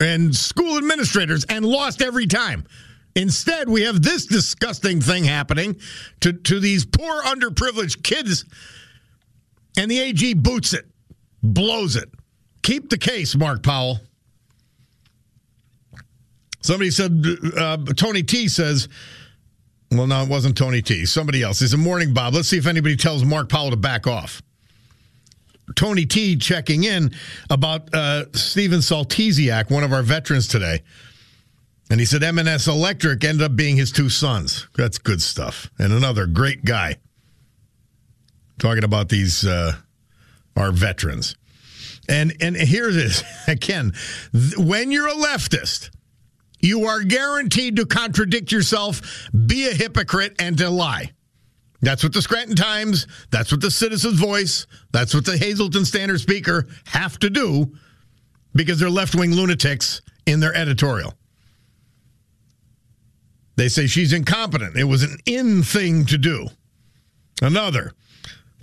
and 0.00 0.34
school 0.34 0.76
administrators 0.76 1.44
and 1.48 1.64
lost 1.64 2.02
every 2.02 2.26
time. 2.26 2.64
Instead, 3.16 3.68
we 3.68 3.82
have 3.82 4.02
this 4.02 4.26
disgusting 4.26 5.00
thing 5.00 5.24
happening 5.24 5.76
to, 6.20 6.32
to 6.32 6.58
these 6.58 6.84
poor, 6.84 7.22
underprivileged 7.22 8.02
kids, 8.02 8.44
and 9.76 9.88
the 9.90 10.00
AG 10.00 10.34
boots 10.34 10.72
it, 10.72 10.84
blows 11.42 11.94
it. 11.94 12.10
Keep 12.62 12.90
the 12.90 12.98
case, 12.98 13.36
Mark 13.36 13.62
Powell. 13.62 14.00
Somebody 16.60 16.90
said, 16.90 17.24
uh, 17.56 17.76
Tony 17.94 18.22
T 18.22 18.48
says, 18.48 18.88
well, 19.96 20.06
no, 20.06 20.22
it 20.22 20.28
wasn't 20.28 20.56
Tony 20.56 20.82
T. 20.82 21.06
Somebody 21.06 21.42
else. 21.42 21.60
He's 21.60 21.74
a 21.74 21.78
morning, 21.78 22.14
Bob. 22.14 22.34
Let's 22.34 22.48
see 22.48 22.58
if 22.58 22.66
anybody 22.66 22.96
tells 22.96 23.24
Mark 23.24 23.48
Powell 23.48 23.70
to 23.70 23.76
back 23.76 24.06
off. 24.06 24.42
Tony 25.76 26.04
T 26.04 26.36
checking 26.36 26.84
in 26.84 27.12
about 27.50 27.92
uh, 27.94 28.24
Steven 28.32 28.80
Saltesiak, 28.80 29.70
one 29.70 29.82
of 29.82 29.92
our 29.92 30.02
veterans 30.02 30.46
today. 30.46 30.82
And 31.90 32.00
he 32.00 32.06
said 32.06 32.22
M&S 32.22 32.66
Electric 32.66 33.24
ended 33.24 33.42
up 33.42 33.56
being 33.56 33.76
his 33.76 33.92
two 33.92 34.08
sons. 34.08 34.68
That's 34.76 34.98
good 34.98 35.22
stuff. 35.22 35.70
And 35.78 35.92
another 35.92 36.26
great 36.26 36.64
guy. 36.64 36.96
Talking 38.58 38.84
about 38.84 39.08
these 39.08 39.44
uh, 39.46 39.72
our 40.56 40.70
veterans. 40.70 41.36
And 42.08 42.34
and 42.40 42.56
here 42.56 42.88
it 42.88 42.96
is 42.96 43.22
again. 43.48 43.92
Th- 44.32 44.56
when 44.58 44.90
you're 44.90 45.08
a 45.08 45.14
leftist, 45.14 45.90
you 46.64 46.86
are 46.86 47.02
guaranteed 47.02 47.76
to 47.76 47.86
contradict 47.86 48.50
yourself, 48.50 49.28
be 49.46 49.68
a 49.68 49.74
hypocrite, 49.74 50.34
and 50.38 50.56
to 50.58 50.70
lie. 50.70 51.12
That's 51.82 52.02
what 52.02 52.14
the 52.14 52.22
Scranton 52.22 52.56
Times, 52.56 53.06
that's 53.30 53.52
what 53.52 53.60
the 53.60 53.70
Citizens 53.70 54.18
Voice, 54.18 54.66
that's 54.90 55.14
what 55.14 55.26
the 55.26 55.36
Hazleton 55.36 55.84
Standard 55.84 56.20
Speaker 56.20 56.66
have 56.86 57.18
to 57.18 57.28
do 57.28 57.76
because 58.54 58.80
they're 58.80 58.88
left 58.88 59.14
wing 59.14 59.32
lunatics 59.32 60.00
in 60.24 60.40
their 60.40 60.54
editorial. 60.54 61.12
They 63.56 63.68
say 63.68 63.86
she's 63.86 64.12
incompetent. 64.12 64.76
It 64.76 64.84
was 64.84 65.02
an 65.02 65.18
in 65.26 65.62
thing 65.62 66.06
to 66.06 66.18
do. 66.18 66.48
Another. 67.42 67.92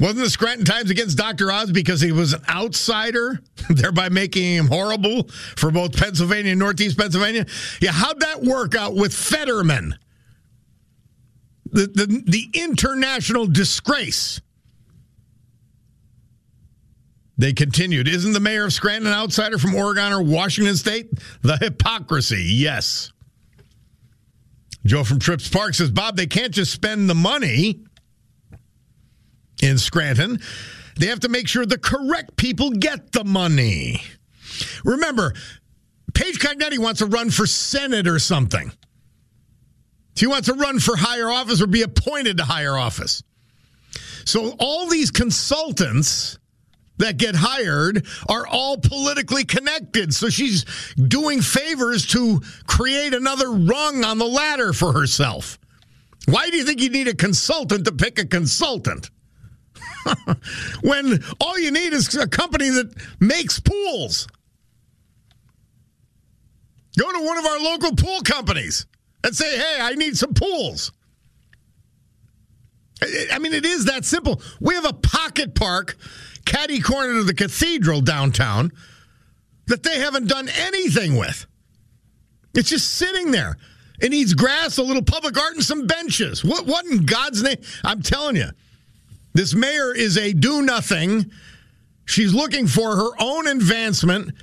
Wasn't 0.02 0.18
the 0.18 0.32
Scranton 0.32 0.66
Times 0.66 0.90
against 0.90 1.16
Dr. 1.16 1.52
Oz 1.52 1.70
because 1.72 2.02
he 2.02 2.12
was 2.12 2.34
an 2.34 2.42
outsider, 2.50 3.40
thereby 3.70 4.10
making 4.10 4.56
him 4.56 4.66
horrible 4.66 5.28
for 5.56 5.70
both 5.70 5.96
Pennsylvania 5.96 6.54
and 6.54 6.60
Northeast 6.60 6.98
Pennsylvania? 6.98 7.46
Yeah, 7.80 7.92
how'd 7.92 8.20
that 8.22 8.42
work 8.42 8.74
out 8.74 8.96
with 8.96 9.14
Fetterman? 9.14 9.96
The, 11.66 11.86
the, 11.86 12.24
the 12.26 12.50
international 12.60 13.46
disgrace. 13.46 14.42
They 17.38 17.54
continued. 17.54 18.08
Isn't 18.08 18.34
the 18.34 18.40
mayor 18.40 18.66
of 18.66 18.74
Scranton 18.74 19.06
an 19.06 19.14
outsider 19.14 19.60
from 19.60 19.76
Oregon 19.76 20.14
or 20.14 20.24
Washington 20.24 20.78
State? 20.78 21.12
The 21.44 21.58
hypocrisy, 21.58 22.44
yes. 22.44 23.14
Joe 24.84 25.04
from 25.04 25.20
Trips 25.20 25.48
Park 25.48 25.76
says, 25.76 25.92
Bob, 25.92 26.18
they 26.18 26.26
can't 26.26 26.52
just 26.52 26.72
spend 26.72 27.08
the 27.08 27.16
money 27.16 27.84
in 29.62 29.78
Scranton. 29.78 30.40
They 30.98 31.08
have 31.08 31.22
to 31.22 31.30
make 31.30 31.48
sure 31.48 31.66
the 31.66 31.78
correct 31.78 32.36
people 32.36 32.72
get 32.72 33.12
the 33.12 33.24
money. 33.24 34.02
Remember, 34.84 35.34
Paige 36.14 36.40
Cognetti 36.40 36.78
wants 36.78 37.00
to 37.00 37.06
run 37.06 37.30
for 37.30 37.46
Senate 37.46 38.08
or 38.08 38.20
something. 38.20 38.72
She 40.16 40.28
wants 40.28 40.48
to 40.48 40.54
run 40.54 40.80
for 40.80 40.96
higher 40.96 41.30
office 41.30 41.62
or 41.62 41.68
be 41.68 41.84
appointed 41.84 42.38
to 42.38 42.44
higher 42.44 42.78
office. 42.78 43.24
So 44.26 44.56
all 44.60 44.88
these 44.88 45.10
consultants 45.10 46.38
that 46.98 47.18
get 47.18 47.36
hired 47.36 48.06
are 48.30 48.46
all 48.46 48.78
politically 48.78 49.44
connected. 49.44 50.14
So 50.14 50.30
she's 50.30 50.66
doing 50.96 51.42
favors 51.42 52.06
to 52.08 52.42
create 52.68 53.14
another 53.14 53.52
rung 53.52 54.04
on 54.04 54.18
the 54.18 54.28
ladder 54.28 54.74
for 54.74 54.94
herself. 54.94 55.58
Why 56.28 56.50
do 56.50 56.58
you 56.58 56.66
think 56.66 56.82
you 56.82 56.90
need 56.90 57.08
a 57.08 57.16
consultant 57.16 57.86
to 57.86 57.92
pick 57.92 58.20
a 58.20 58.26
consultant? 58.26 59.10
when 60.82 61.24
all 61.40 61.58
you 61.60 61.72
need 61.72 61.94
is 61.94 62.16
a 62.16 62.28
company 62.28 62.70
that 62.70 62.94
makes 63.20 63.60
pools. 63.60 64.28
Go 66.98 67.12
to 67.12 67.26
one 67.26 67.38
of 67.38 67.46
our 67.46 67.60
local 67.60 67.96
pool 67.96 68.22
companies 68.22 68.86
and 69.24 69.36
say, 69.36 69.58
hey, 69.58 69.78
I 69.82 69.94
need 69.94 70.18
some 70.18 70.34
pools. 70.34 70.92
I 73.32 73.40
mean, 73.40 73.54
it 73.54 73.66
is 73.66 73.86
that 73.86 74.06
simple. 74.06 74.42
We 74.60 74.76
have 74.76 74.86
a 74.86 74.94
pocket 74.94 75.56
park, 75.56 75.98
caddy 76.46 76.82
corner 76.82 77.14
to 77.14 77.24
the 77.24 77.34
cathedral 77.34 78.02
downtown, 78.02 78.72
that 79.68 79.84
they 79.84 80.00
haven't 80.00 80.28
done 80.28 80.50
anything 80.50 81.16
with. 81.16 81.48
It's 82.54 82.70
just 82.70 82.96
sitting 82.96 83.32
there. 83.32 83.58
It 84.02 84.10
needs 84.10 84.34
grass, 84.34 84.78
a 84.78 84.84
little 84.84 85.04
public 85.04 85.38
art, 85.38 85.54
and 85.54 85.64
some 85.64 85.88
benches. 85.88 86.44
What, 86.44 86.66
what 86.66 86.86
in 86.86 87.06
God's 87.06 87.42
name? 87.42 87.58
I'm 87.84 88.02
telling 88.02 88.36
you, 88.36 88.50
this 89.34 89.54
mayor 89.54 89.94
is 89.96 90.18
a 90.18 90.34
do 90.34 90.62
nothing. 90.62 91.32
She's 92.06 92.34
looking 92.34 92.68
for 92.68 92.96
her 92.96 93.10
own 93.20 93.48
advancement, 93.48 94.34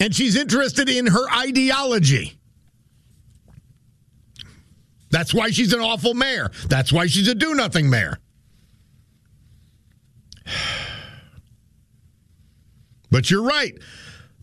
and 0.00 0.14
she's 0.14 0.36
interested 0.36 0.88
in 0.88 1.06
her 1.06 1.24
ideology. 1.32 2.38
That's 5.10 5.32
why 5.32 5.50
she's 5.50 5.72
an 5.72 5.80
awful 5.80 6.12
mayor. 6.14 6.50
That's 6.68 6.92
why 6.92 7.06
she's 7.06 7.28
a 7.28 7.34
do 7.34 7.54
nothing 7.54 7.88
mayor. 7.90 8.18
But 13.10 13.30
you're 13.30 13.42
right. 13.42 13.72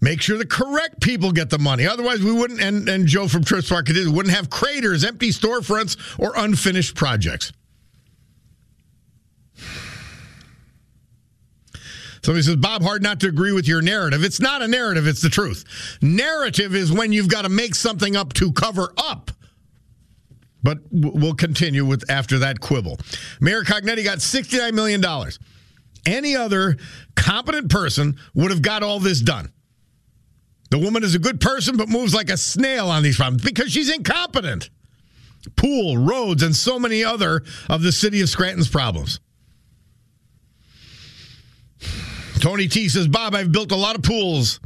Make 0.01 0.21
sure 0.21 0.39
the 0.39 0.45
correct 0.45 0.99
people 0.99 1.31
get 1.31 1.51
the 1.51 1.59
money. 1.59 1.85
Otherwise, 1.85 2.21
we 2.23 2.31
wouldn't, 2.31 2.59
and, 2.61 2.89
and 2.89 3.05
Joe 3.05 3.27
from 3.27 3.43
Trips 3.43 3.69
Park 3.69 3.87
wouldn't 3.89 4.33
have 4.33 4.49
craters, 4.49 5.03
empty 5.03 5.29
storefronts, 5.29 5.97
or 6.19 6.33
unfinished 6.35 6.95
projects. 6.95 7.53
Somebody 12.25 12.41
says, 12.41 12.55
Bob, 12.55 12.81
hard 12.81 13.03
not 13.03 13.19
to 13.19 13.27
agree 13.27 13.51
with 13.51 13.67
your 13.67 13.83
narrative. 13.83 14.23
It's 14.23 14.39
not 14.39 14.63
a 14.63 14.67
narrative, 14.67 15.05
it's 15.05 15.21
the 15.21 15.29
truth. 15.29 15.63
Narrative 16.01 16.73
is 16.73 16.91
when 16.91 17.13
you've 17.13 17.29
got 17.29 17.43
to 17.43 17.49
make 17.49 17.75
something 17.75 18.15
up 18.15 18.33
to 18.33 18.51
cover 18.51 18.91
up 18.97 19.29
but 20.63 20.79
we'll 20.89 21.35
continue 21.35 21.85
with 21.85 22.09
after 22.09 22.39
that 22.39 22.59
quibble. 22.59 22.97
Mayor 23.39 23.61
Cognetti 23.61 24.03
got 24.03 24.17
$69 24.17 24.73
million. 24.73 24.99
Any 26.07 26.35
other 26.35 26.77
competent 27.15 27.69
person 27.69 28.17
would 28.33 28.49
have 28.49 28.63
got 28.63 28.81
all 28.81 28.99
this 28.99 29.21
done. 29.21 29.53
The 30.71 30.79
woman 30.79 31.03
is 31.03 31.13
a 31.13 31.19
good 31.19 31.39
person, 31.39 31.77
but 31.77 31.87
moves 31.87 32.15
like 32.15 32.31
a 32.31 32.37
snail 32.37 32.89
on 32.89 33.03
these 33.03 33.17
problems 33.17 33.43
because 33.43 33.71
she's 33.71 33.93
incompetent. 33.93 34.71
Pool, 35.55 35.99
roads, 35.99 36.41
and 36.41 36.55
so 36.55 36.79
many 36.79 37.03
other 37.03 37.43
of 37.69 37.83
the 37.83 37.91
city 37.91 38.21
of 38.21 38.29
Scranton's 38.29 38.67
problems. 38.67 39.19
Tony 42.39 42.67
T 42.67 42.89
says, 42.89 43.07
Bob, 43.07 43.35
I've 43.35 43.51
built 43.51 43.71
a 43.71 43.75
lot 43.75 43.95
of 43.95 44.03
pools. 44.03 44.59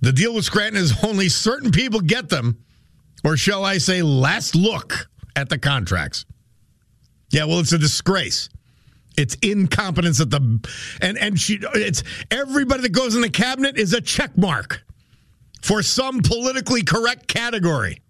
The 0.00 0.12
deal 0.12 0.34
with 0.34 0.44
Scranton 0.44 0.80
is 0.82 1.04
only 1.04 1.28
certain 1.28 1.70
people 1.70 2.00
get 2.00 2.28
them, 2.28 2.58
or 3.24 3.36
shall 3.36 3.64
I 3.64 3.78
say, 3.78 4.02
last 4.02 4.54
look 4.54 5.08
at 5.34 5.48
the 5.48 5.58
contracts. 5.58 6.26
Yeah, 7.30 7.44
well, 7.44 7.60
it's 7.60 7.72
a 7.72 7.78
disgrace. 7.78 8.48
It's 9.16 9.36
incompetence 9.36 10.20
at 10.20 10.30
the 10.30 10.68
and 11.00 11.16
and 11.18 11.40
she 11.40 11.60
it's 11.74 12.02
everybody 12.30 12.82
that 12.82 12.92
goes 12.92 13.14
in 13.14 13.22
the 13.22 13.30
cabinet 13.30 13.78
is 13.78 13.92
a 13.92 14.00
check 14.00 14.36
mark 14.36 14.82
for 15.62 15.82
some 15.82 16.20
politically 16.20 16.82
correct 16.82 17.28
category. 17.28 18.02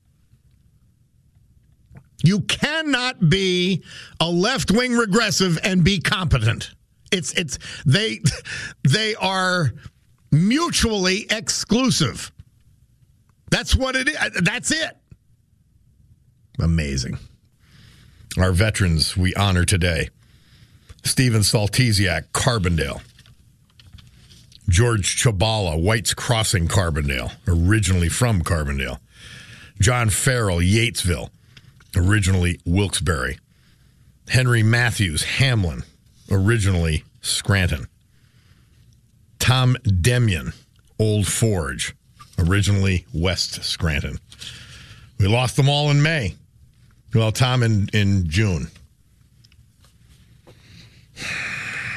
You 2.22 2.40
cannot 2.40 3.29
be 3.29 3.85
a 4.18 4.31
left-wing 4.31 4.92
regressive 4.92 5.59
and 5.62 5.85
be 5.85 6.00
competent. 6.00 6.70
It's 7.14 7.33
it's 7.35 7.59
they 7.87 8.20
they 8.83 9.14
are 9.14 9.72
mutually 10.33 11.27
exclusive. 11.31 12.33
That's 13.50 13.77
what 13.77 13.94
it 13.94 14.09
is. 14.09 14.18
That's 14.42 14.72
it. 14.72 14.96
Amazing. 16.59 17.18
Our 18.37 18.53
veterans 18.53 19.16
we 19.16 19.33
honor 19.35 19.64
today. 19.64 20.11
Stephen 21.05 21.42
Saltesiak, 21.42 22.31
Carbondale. 22.33 23.00
George 24.68 25.22
Chabala, 25.22 25.81
White's 25.81 26.14
Crossing, 26.14 26.66
Carbondale, 26.66 27.33
originally 27.46 28.09
from 28.09 28.42
Carbondale. 28.42 28.98
John 29.79 30.09
Farrell, 30.09 30.59
Yatesville, 30.59 31.29
originally 31.94 32.59
Wilkes-Barre. 32.64 33.37
Henry 34.29 34.62
Matthews, 34.62 35.22
Hamlin, 35.24 35.85
originally 36.30 37.04
Scranton. 37.20 37.87
Tom 39.38 39.76
Demian, 39.84 40.54
Old 40.98 41.26
Forge, 41.26 41.94
originally 42.38 43.06
West 43.12 43.62
Scranton. 43.64 44.18
We 45.18 45.26
lost 45.26 45.56
them 45.56 45.68
all 45.68 45.90
in 45.90 46.02
May. 46.02 46.34
Well, 47.14 47.30
Tom 47.30 47.62
in, 47.62 47.88
in 47.92 48.28
June. 48.28 48.68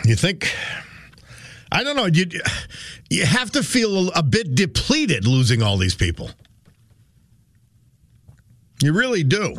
You 0.05 0.15
think? 0.15 0.53
I 1.71 1.83
don't 1.83 1.95
know. 1.95 2.05
You 2.05 2.27
you 3.09 3.25
have 3.25 3.51
to 3.51 3.63
feel 3.63 4.09
a 4.11 4.23
bit 4.23 4.55
depleted 4.55 5.25
losing 5.27 5.61
all 5.61 5.77
these 5.77 5.95
people. 5.95 6.29
You 8.81 8.93
really 8.93 9.23
do. 9.23 9.57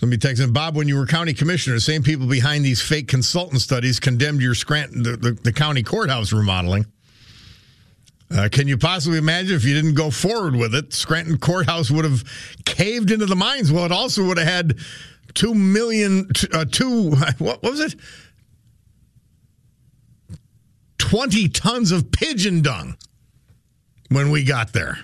Somebody 0.00 0.18
texting 0.18 0.54
Bob, 0.54 0.76
when 0.76 0.88
you 0.88 0.96
were 0.96 1.04
county 1.04 1.34
commissioner, 1.34 1.76
the 1.76 1.80
same 1.80 2.02
people 2.02 2.26
behind 2.26 2.64
these 2.64 2.80
fake 2.80 3.06
consultant 3.06 3.60
studies 3.60 4.00
condemned 4.00 4.40
your 4.40 4.54
Scranton, 4.54 5.02
the, 5.02 5.18
the, 5.18 5.32
the 5.32 5.52
county 5.52 5.82
courthouse 5.82 6.32
remodeling. 6.32 6.86
Uh, 8.30 8.48
can 8.50 8.66
you 8.66 8.78
possibly 8.78 9.18
imagine 9.18 9.54
if 9.54 9.62
you 9.62 9.74
didn't 9.74 9.92
go 9.92 10.10
forward 10.10 10.56
with 10.56 10.74
it, 10.74 10.94
Scranton 10.94 11.36
Courthouse 11.36 11.90
would 11.90 12.06
have 12.06 12.24
caved 12.64 13.10
into 13.10 13.26
the 13.26 13.36
mines? 13.36 13.70
Well, 13.70 13.84
it 13.84 13.92
also 13.92 14.24
would 14.24 14.38
have 14.38 14.48
had 14.48 14.78
two 15.34 15.54
million, 15.54 16.30
uh, 16.50 16.64
two, 16.64 17.10
what 17.38 17.62
was 17.62 17.80
it? 17.80 17.94
20 20.96 21.48
tons 21.50 21.92
of 21.92 22.10
pigeon 22.10 22.62
dung 22.62 22.96
when 24.08 24.30
we 24.30 24.44
got 24.44 24.72
there. 24.72 24.98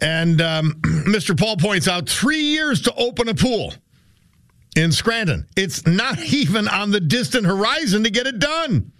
And 0.00 0.40
um, 0.40 0.74
Mr. 1.06 1.38
Paul 1.38 1.56
points 1.56 1.88
out 1.88 2.08
three 2.08 2.40
years 2.40 2.82
to 2.82 2.94
open 2.94 3.28
a 3.28 3.34
pool 3.34 3.74
in 4.76 4.92
Scranton. 4.92 5.46
It's 5.56 5.86
not 5.86 6.18
even 6.32 6.68
on 6.68 6.90
the 6.90 7.00
distant 7.00 7.46
horizon 7.46 8.04
to 8.04 8.10
get 8.10 8.26
it 8.26 8.38
done. 8.38 8.92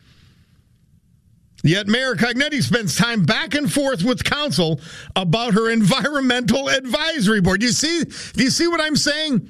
Yet 1.63 1.89
Mayor 1.89 2.15
Cognetti 2.15 2.63
spends 2.63 2.97
time 2.97 3.25
back 3.25 3.55
and 3.55 3.73
forth 3.73 4.05
with 4.05 4.23
council 4.23 4.81
about 5.17 5.55
her 5.55 5.71
environmental 5.71 6.69
advisory 6.69 7.41
board. 7.41 7.63
You 7.63 7.71
see, 7.71 8.05
do 8.05 8.45
you 8.45 8.51
see 8.51 8.69
what 8.69 8.81
I'm 8.81 8.95
saying? 8.95 9.49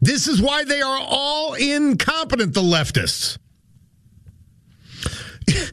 This 0.00 0.28
is 0.28 0.40
why 0.40 0.64
they 0.64 0.80
are 0.80 1.00
all 1.02 1.54
incompetent, 1.54 2.54
the 2.54 2.62
leftists. 2.62 3.38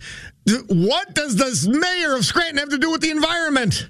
what 0.69 1.13
does 1.13 1.35
this 1.35 1.67
mayor 1.67 2.15
of 2.15 2.25
Scranton 2.25 2.57
have 2.57 2.69
to 2.69 2.77
do 2.77 2.91
with 2.91 3.01
the 3.01 3.11
environment? 3.11 3.89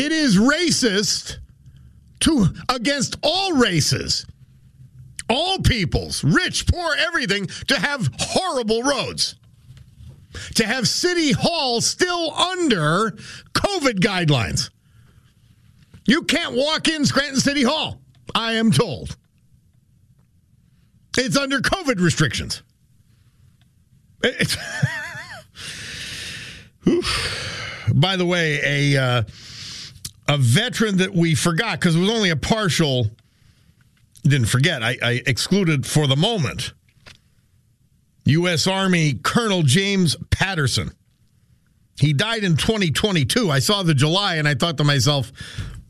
It 0.00 0.12
is 0.12 0.36
racist 0.36 1.38
to 2.20 2.46
against 2.68 3.16
all 3.22 3.52
races 3.52 4.26
all 5.30 5.60
peoples, 5.60 6.22
rich, 6.24 6.66
poor, 6.66 6.94
everything, 6.98 7.46
to 7.68 7.78
have 7.78 8.10
horrible 8.18 8.82
roads. 8.82 9.36
To 10.56 10.66
have 10.66 10.88
City 10.88 11.32
Hall 11.32 11.80
still 11.80 12.32
under 12.32 13.12
COVID 13.54 14.00
guidelines. 14.00 14.70
You 16.04 16.22
can't 16.22 16.56
walk 16.56 16.88
in 16.88 17.04
Scranton 17.04 17.40
City 17.40 17.62
Hall, 17.62 18.00
I 18.34 18.54
am 18.54 18.72
told. 18.72 19.16
It's 21.16 21.36
under 21.36 21.60
COVID 21.60 22.00
restrictions. 22.00 22.62
By 27.94 28.16
the 28.16 28.26
way, 28.26 28.94
a 28.94 29.02
uh, 29.02 29.22
a 30.30 30.38
veteran 30.38 30.98
that 30.98 31.12
we 31.12 31.34
forgot 31.34 31.80
because 31.80 31.96
it 31.96 31.98
was 31.98 32.08
only 32.08 32.30
a 32.30 32.36
partial 32.36 33.10
didn't 34.22 34.46
forget, 34.46 34.82
I, 34.82 34.96
I 35.02 35.22
excluded 35.26 35.86
for 35.86 36.06
the 36.06 36.16
moment 36.16 36.72
U.S. 38.26 38.66
Army 38.66 39.14
Colonel 39.14 39.62
James 39.62 40.16
Patterson. 40.30 40.92
He 41.98 42.12
died 42.12 42.44
in 42.44 42.56
2022. 42.56 43.50
I 43.50 43.58
saw 43.58 43.82
the 43.82 43.94
July 43.94 44.36
and 44.36 44.46
I 44.46 44.54
thought 44.54 44.78
to 44.78 44.84
myself, 44.84 45.32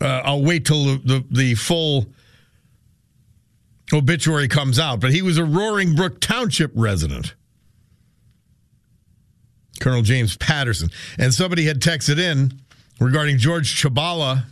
uh, 0.00 0.06
I'll 0.24 0.42
wait 0.42 0.64
till 0.64 0.84
the, 0.84 0.96
the, 1.04 1.24
the, 1.30 1.54
full 1.54 2.06
obituary 3.92 4.48
comes 4.48 4.78
out. 4.78 5.00
But 5.00 5.12
he 5.12 5.22
was 5.22 5.36
a 5.38 5.44
Roaring 5.44 5.94
Brook 5.94 6.20
Township 6.20 6.72
resident. 6.74 7.34
Colonel 9.80 10.02
James 10.02 10.36
Patterson. 10.36 10.90
And 11.18 11.34
somebody 11.34 11.64
had 11.64 11.80
texted 11.80 12.18
in 12.18 12.60
regarding 13.00 13.38
George 13.38 13.82
Chabala 13.82 14.44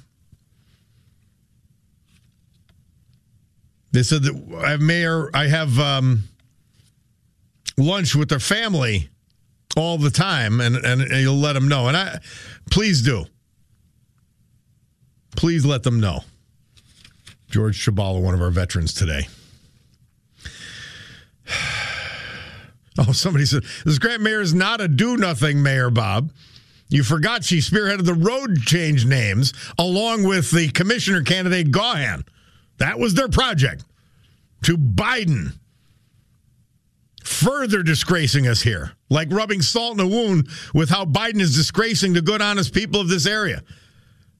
They 3.90 4.02
said 4.02 4.22
that 4.24 4.60
I 4.64 4.70
have 4.70 4.80
mayor, 4.80 5.30
I 5.34 5.46
have 5.48 5.78
um, 5.78 6.24
lunch 7.76 8.14
with 8.14 8.28
their 8.28 8.38
family 8.38 9.08
all 9.76 9.98
the 9.98 10.10
time, 10.10 10.60
and, 10.60 10.76
and, 10.76 11.00
and 11.00 11.20
you'll 11.20 11.36
let 11.36 11.54
them 11.54 11.68
know. 11.68 11.88
And 11.88 11.96
I, 11.96 12.20
please 12.70 13.02
do. 13.02 13.24
Please 15.36 15.64
let 15.64 15.84
them 15.84 16.00
know. 16.00 16.20
George 17.50 17.84
Chabala, 17.84 18.20
one 18.22 18.34
of 18.34 18.42
our 18.42 18.50
veterans 18.50 18.94
today. 18.94 19.26
Oh, 23.00 23.12
somebody 23.12 23.44
said 23.44 23.62
this 23.84 23.96
Grant 23.98 24.22
mayor 24.22 24.40
is 24.40 24.52
not 24.52 24.80
a 24.80 24.88
do 24.88 25.16
nothing 25.16 25.62
mayor, 25.62 25.88
Bob. 25.88 26.32
You 26.88 27.02
forgot 27.02 27.44
she 27.44 27.58
spearheaded 27.58 28.04
the 28.04 28.14
road 28.14 28.62
change 28.62 29.04
names 29.04 29.52
along 29.78 30.24
with 30.24 30.50
the 30.50 30.68
commissioner 30.70 31.22
candidate 31.22 31.70
Gaughan. 31.70 32.26
That 32.78 32.98
was 32.98 33.14
their 33.14 33.28
project. 33.28 33.84
To 34.62 34.76
Biden. 34.76 35.52
Further 37.22 37.82
disgracing 37.82 38.48
us 38.48 38.62
here, 38.62 38.92
like 39.10 39.30
rubbing 39.30 39.60
salt 39.60 39.92
in 39.92 39.98
the 39.98 40.06
wound 40.06 40.48
with 40.72 40.88
how 40.88 41.04
Biden 41.04 41.40
is 41.40 41.54
disgracing 41.54 42.14
the 42.14 42.22
good, 42.22 42.40
honest 42.40 42.72
people 42.72 43.00
of 43.00 43.08
this 43.08 43.26
area. 43.26 43.62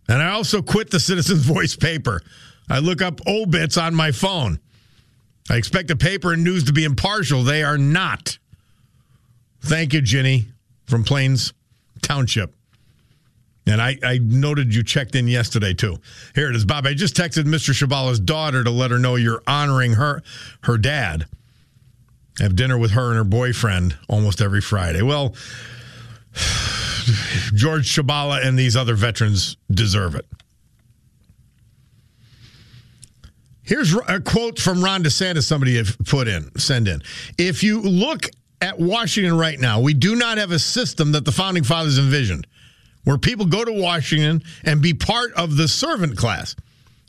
And 0.08 0.22
I 0.22 0.30
also 0.30 0.62
quit 0.62 0.90
the 0.90 0.98
Citizens 0.98 1.44
Voice 1.44 1.76
paper. 1.76 2.22
I 2.70 2.78
look 2.78 3.02
up 3.02 3.20
obits 3.26 3.76
on 3.76 3.94
my 3.94 4.10
phone. 4.10 4.58
I 5.50 5.56
expect 5.56 5.88
the 5.88 5.96
paper 5.96 6.32
and 6.32 6.44
news 6.44 6.64
to 6.64 6.72
be 6.72 6.84
impartial. 6.84 7.42
They 7.42 7.62
are 7.62 7.78
not. 7.78 8.38
Thank 9.60 9.92
you, 9.92 10.00
Ginny 10.00 10.48
from 10.86 11.04
Plains 11.04 11.52
Township. 12.02 12.54
And 13.66 13.82
I, 13.82 13.98
I, 14.02 14.18
noted 14.18 14.74
you 14.74 14.82
checked 14.82 15.14
in 15.14 15.28
yesterday 15.28 15.74
too. 15.74 15.98
Here 16.34 16.48
it 16.48 16.56
is, 16.56 16.64
Bob. 16.64 16.86
I 16.86 16.94
just 16.94 17.14
texted 17.14 17.44
Mr. 17.44 17.74
Chabala's 17.74 18.18
daughter 18.18 18.64
to 18.64 18.70
let 18.70 18.90
her 18.90 18.98
know 18.98 19.16
you're 19.16 19.42
honoring 19.46 19.92
her 19.94 20.22
her 20.62 20.78
dad. 20.78 21.26
I 22.40 22.44
have 22.44 22.56
dinner 22.56 22.78
with 22.78 22.92
her 22.92 23.08
and 23.08 23.16
her 23.16 23.24
boyfriend 23.24 23.96
almost 24.08 24.40
every 24.40 24.62
Friday. 24.62 25.02
Well, 25.02 25.34
George 27.54 27.94
Chabala 27.94 28.46
and 28.46 28.58
these 28.58 28.76
other 28.76 28.94
veterans 28.94 29.56
deserve 29.70 30.14
it. 30.14 30.26
Here's 33.62 33.94
a 33.94 34.20
quote 34.20 34.58
from 34.58 34.82
Ron 34.82 35.02
DeSantis 35.02 35.42
somebody 35.42 35.82
put 36.06 36.26
in, 36.26 36.50
send 36.58 36.88
in. 36.88 37.02
If 37.36 37.62
you 37.62 37.82
look 37.82 38.30
at 38.60 38.78
Washington 38.78 39.36
right 39.36 39.58
now, 39.58 39.80
we 39.80 39.94
do 39.94 40.16
not 40.16 40.38
have 40.38 40.50
a 40.50 40.58
system 40.58 41.12
that 41.12 41.24
the 41.24 41.32
founding 41.32 41.64
fathers 41.64 41.98
envisioned 41.98 42.46
where 43.04 43.18
people 43.18 43.46
go 43.46 43.64
to 43.64 43.72
Washington 43.72 44.42
and 44.64 44.82
be 44.82 44.92
part 44.92 45.32
of 45.32 45.56
the 45.56 45.66
servant 45.66 46.16
class. 46.16 46.54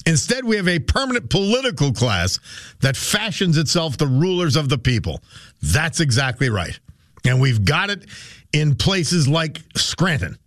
Instead, 0.05 0.45
we 0.45 0.55
have 0.55 0.67
a 0.67 0.79
permanent 0.79 1.29
political 1.29 1.91
class 1.91 2.39
that 2.79 2.95
fashions 2.95 3.57
itself 3.57 3.97
the 3.97 4.07
rulers 4.07 4.55
of 4.55 4.69
the 4.69 4.77
people. 4.77 5.21
That's 5.61 5.99
exactly 5.99 6.49
right. 6.49 6.79
And 7.25 7.41
we've 7.41 7.65
got 7.65 7.89
it 7.89 8.05
in 8.53 8.75
places 8.75 9.27
like 9.27 9.59
Scranton. 9.75 10.37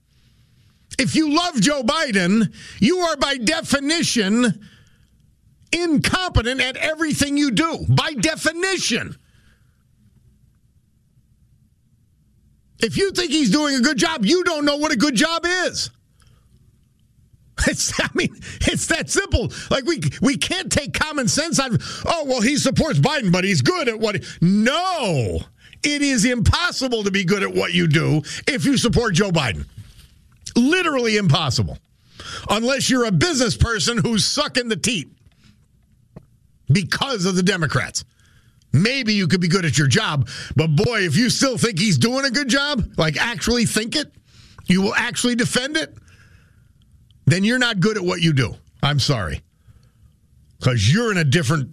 If 0.99 1.15
you 1.17 1.35
love 1.35 1.61
Joe 1.61 1.83
Biden, 1.83 2.55
you 2.81 2.99
are 3.01 3.17
by 3.17 3.37
definition 3.37 4.69
incompetent 5.71 6.61
at 6.61 6.77
everything 6.77 7.37
you 7.37 7.51
do. 7.51 7.85
By 7.89 8.15
definition. 8.15 9.17
If 12.83 12.97
you 12.97 13.13
think 13.13 13.31
he's 13.31 13.51
doing 13.51 13.77
a 13.77 13.81
good 13.81 13.97
job, 13.97 14.25
you 14.27 14.43
don't 14.45 14.65
know 14.65 14.77
what 14.77 14.93
a 14.93 14.97
good 14.97 15.15
job 15.15 15.45
is. 15.45 15.91
It's, 17.69 17.93
I 18.01 18.09
mean, 18.15 18.35
it's 18.63 18.87
that 18.87 19.09
simple. 19.09 19.53
Like 19.71 19.85
we 19.85 20.01
we 20.21 20.37
can't 20.37 20.73
take 20.73 20.95
common 20.95 21.29
sense 21.29 21.61
on. 21.61 21.79
Oh 22.05 22.25
well, 22.27 22.41
he 22.41 22.57
supports 22.57 22.99
Biden, 22.99 23.31
but 23.31 23.45
he's 23.45 23.63
good 23.63 23.89
at 23.89 24.01
what. 24.01 24.17
He, 24.17 24.23
no, 24.41 25.39
it 25.85 26.03
is 26.03 26.25
impossible 26.25 27.05
to 27.05 27.13
be 27.13 27.25
good 27.25 27.45
at 27.45 27.55
what 27.55 27.73
you 27.73 27.87
do 27.87 28.23
if 28.49 28.65
you 28.65 28.77
support 28.77 29.15
Joe 29.15 29.31
Biden. 29.31 29.67
Literally 30.57 31.19
impossible, 31.19 31.79
unless 32.51 32.91
you're 32.91 33.05
a 33.05 33.13
business 33.13 33.57
person 33.57 33.99
who's 33.99 34.25
sucking 34.25 34.69
the 34.69 34.77
teat 34.77 35.13
because 36.73 37.27
of 37.27 37.37
the 37.37 37.43
Democrats. 37.45 38.05
Maybe 38.73 39.15
you 39.15 39.29
could 39.29 39.41
be 39.41 39.49
good 39.49 39.65
at 39.65 39.77
your 39.77 39.89
job, 39.89 40.29
but 40.57 40.69
boy, 40.69 41.01
if 41.01 41.17
you 41.17 41.29
still 41.29 41.59
think 41.59 41.79
he's 41.79 41.99
doing 41.99 42.25
a 42.25 42.31
good 42.31 42.49
job, 42.49 42.83
like 42.97 43.19
actually 43.19 43.67
think 43.67 43.97
it, 43.97 44.11
you 44.67 44.81
will 44.81 44.95
actually 44.95 45.35
defend 45.35 45.77
it 45.77 45.97
then 47.27 47.45
you're 47.45 47.59
not 47.59 47.81
good 47.81 47.97
at 47.97 48.03
what 48.03 48.21
you 48.21 48.33
do. 48.33 48.55
I'm 48.83 48.99
sorry. 48.99 49.43
Because 50.59 50.93
you're 50.93 51.11
in 51.11 51.19
a 51.19 51.25
different 51.25 51.71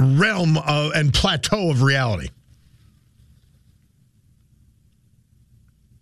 realm 0.00 0.58
of, 0.58 0.92
and 0.94 1.12
plateau 1.12 1.70
of 1.70 1.82
reality. 1.82 2.28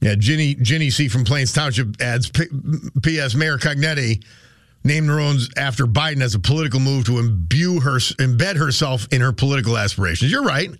Yeah, 0.01 0.17
Ginny, 0.17 0.55
Ginny 0.55 0.91
C. 0.91 1.09
from 1.09 1.25
Plains 1.25 1.53
Township 1.53 2.01
adds 2.01 2.31
P.S. 3.03 3.35
Mayor 3.35 3.59
Cognetti 3.59 4.23
named 4.85 5.09
her 5.09 5.19
own 5.19 5.39
after 5.57 5.87
Biden 5.87 6.23
as 6.23 6.35
a 6.35 6.39
political 6.39 6.79
move 6.79 7.07
to 7.07 7.19
imbue 7.19 7.81
her, 7.81 7.97
embed 7.97 8.57
herself 8.57 9.09
in 9.11 9.21
her 9.23 9.33
political 9.33 9.79
aspirations. 9.79 10.31
You're 10.31 10.45
right. 10.45 10.71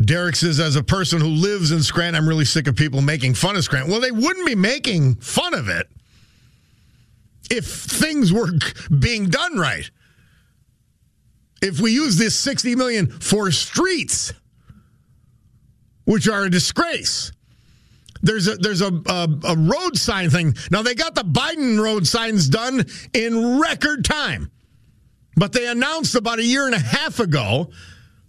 Derek 0.00 0.34
says, 0.34 0.58
as 0.58 0.74
a 0.74 0.82
person 0.82 1.20
who 1.20 1.28
lives 1.28 1.70
in 1.70 1.82
Scranton, 1.82 2.16
I'm 2.16 2.28
really 2.28 2.44
sick 2.44 2.66
of 2.66 2.74
people 2.74 3.00
making 3.00 3.34
fun 3.34 3.56
of 3.56 3.62
Scranton. 3.62 3.90
Well, 3.90 4.00
they 4.00 4.10
wouldn't 4.10 4.46
be 4.46 4.56
making 4.56 5.16
fun 5.16 5.54
of 5.54 5.68
it 5.68 5.86
if 7.50 7.66
things 7.66 8.32
were 8.32 8.48
being 8.98 9.28
done 9.28 9.56
right. 9.56 9.88
If 11.60 11.78
we 11.78 11.92
use 11.92 12.16
this 12.16 12.34
60 12.36 12.74
million 12.74 13.06
for 13.06 13.52
streets, 13.52 14.32
which 16.04 16.28
are 16.28 16.44
a 16.44 16.50
disgrace. 16.50 17.30
There's 18.22 18.46
a 18.46 18.56
there's 18.56 18.80
a, 18.80 18.92
a, 19.06 19.28
a 19.44 19.56
road 19.56 19.98
sign 19.98 20.30
thing. 20.30 20.54
Now 20.70 20.82
they 20.82 20.94
got 20.94 21.14
the 21.14 21.24
Biden 21.24 21.82
road 21.82 22.06
signs 22.06 22.48
done 22.48 22.84
in 23.12 23.60
record 23.60 24.04
time. 24.04 24.50
But 25.36 25.52
they 25.52 25.66
announced 25.66 26.14
about 26.14 26.38
a 26.38 26.44
year 26.44 26.66
and 26.66 26.74
a 26.74 26.78
half 26.78 27.18
ago 27.18 27.70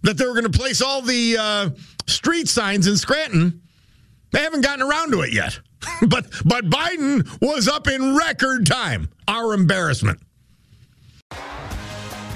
that 0.02 0.16
they 0.16 0.26
were 0.26 0.32
going 0.32 0.50
to 0.50 0.58
place 0.58 0.80
all 0.80 1.02
the 1.02 1.36
uh, 1.38 1.70
street 2.06 2.48
signs 2.48 2.86
in 2.86 2.96
Scranton. 2.96 3.62
They 4.32 4.40
haven't 4.40 4.62
gotten 4.62 4.82
around 4.82 5.12
to 5.12 5.20
it 5.20 5.32
yet. 5.32 5.60
but 6.08 6.26
but 6.44 6.64
Biden 6.64 7.40
was 7.40 7.68
up 7.68 7.88
in 7.88 8.16
record 8.16 8.66
time. 8.66 9.08
Our 9.28 9.54
embarrassment. 9.54 10.20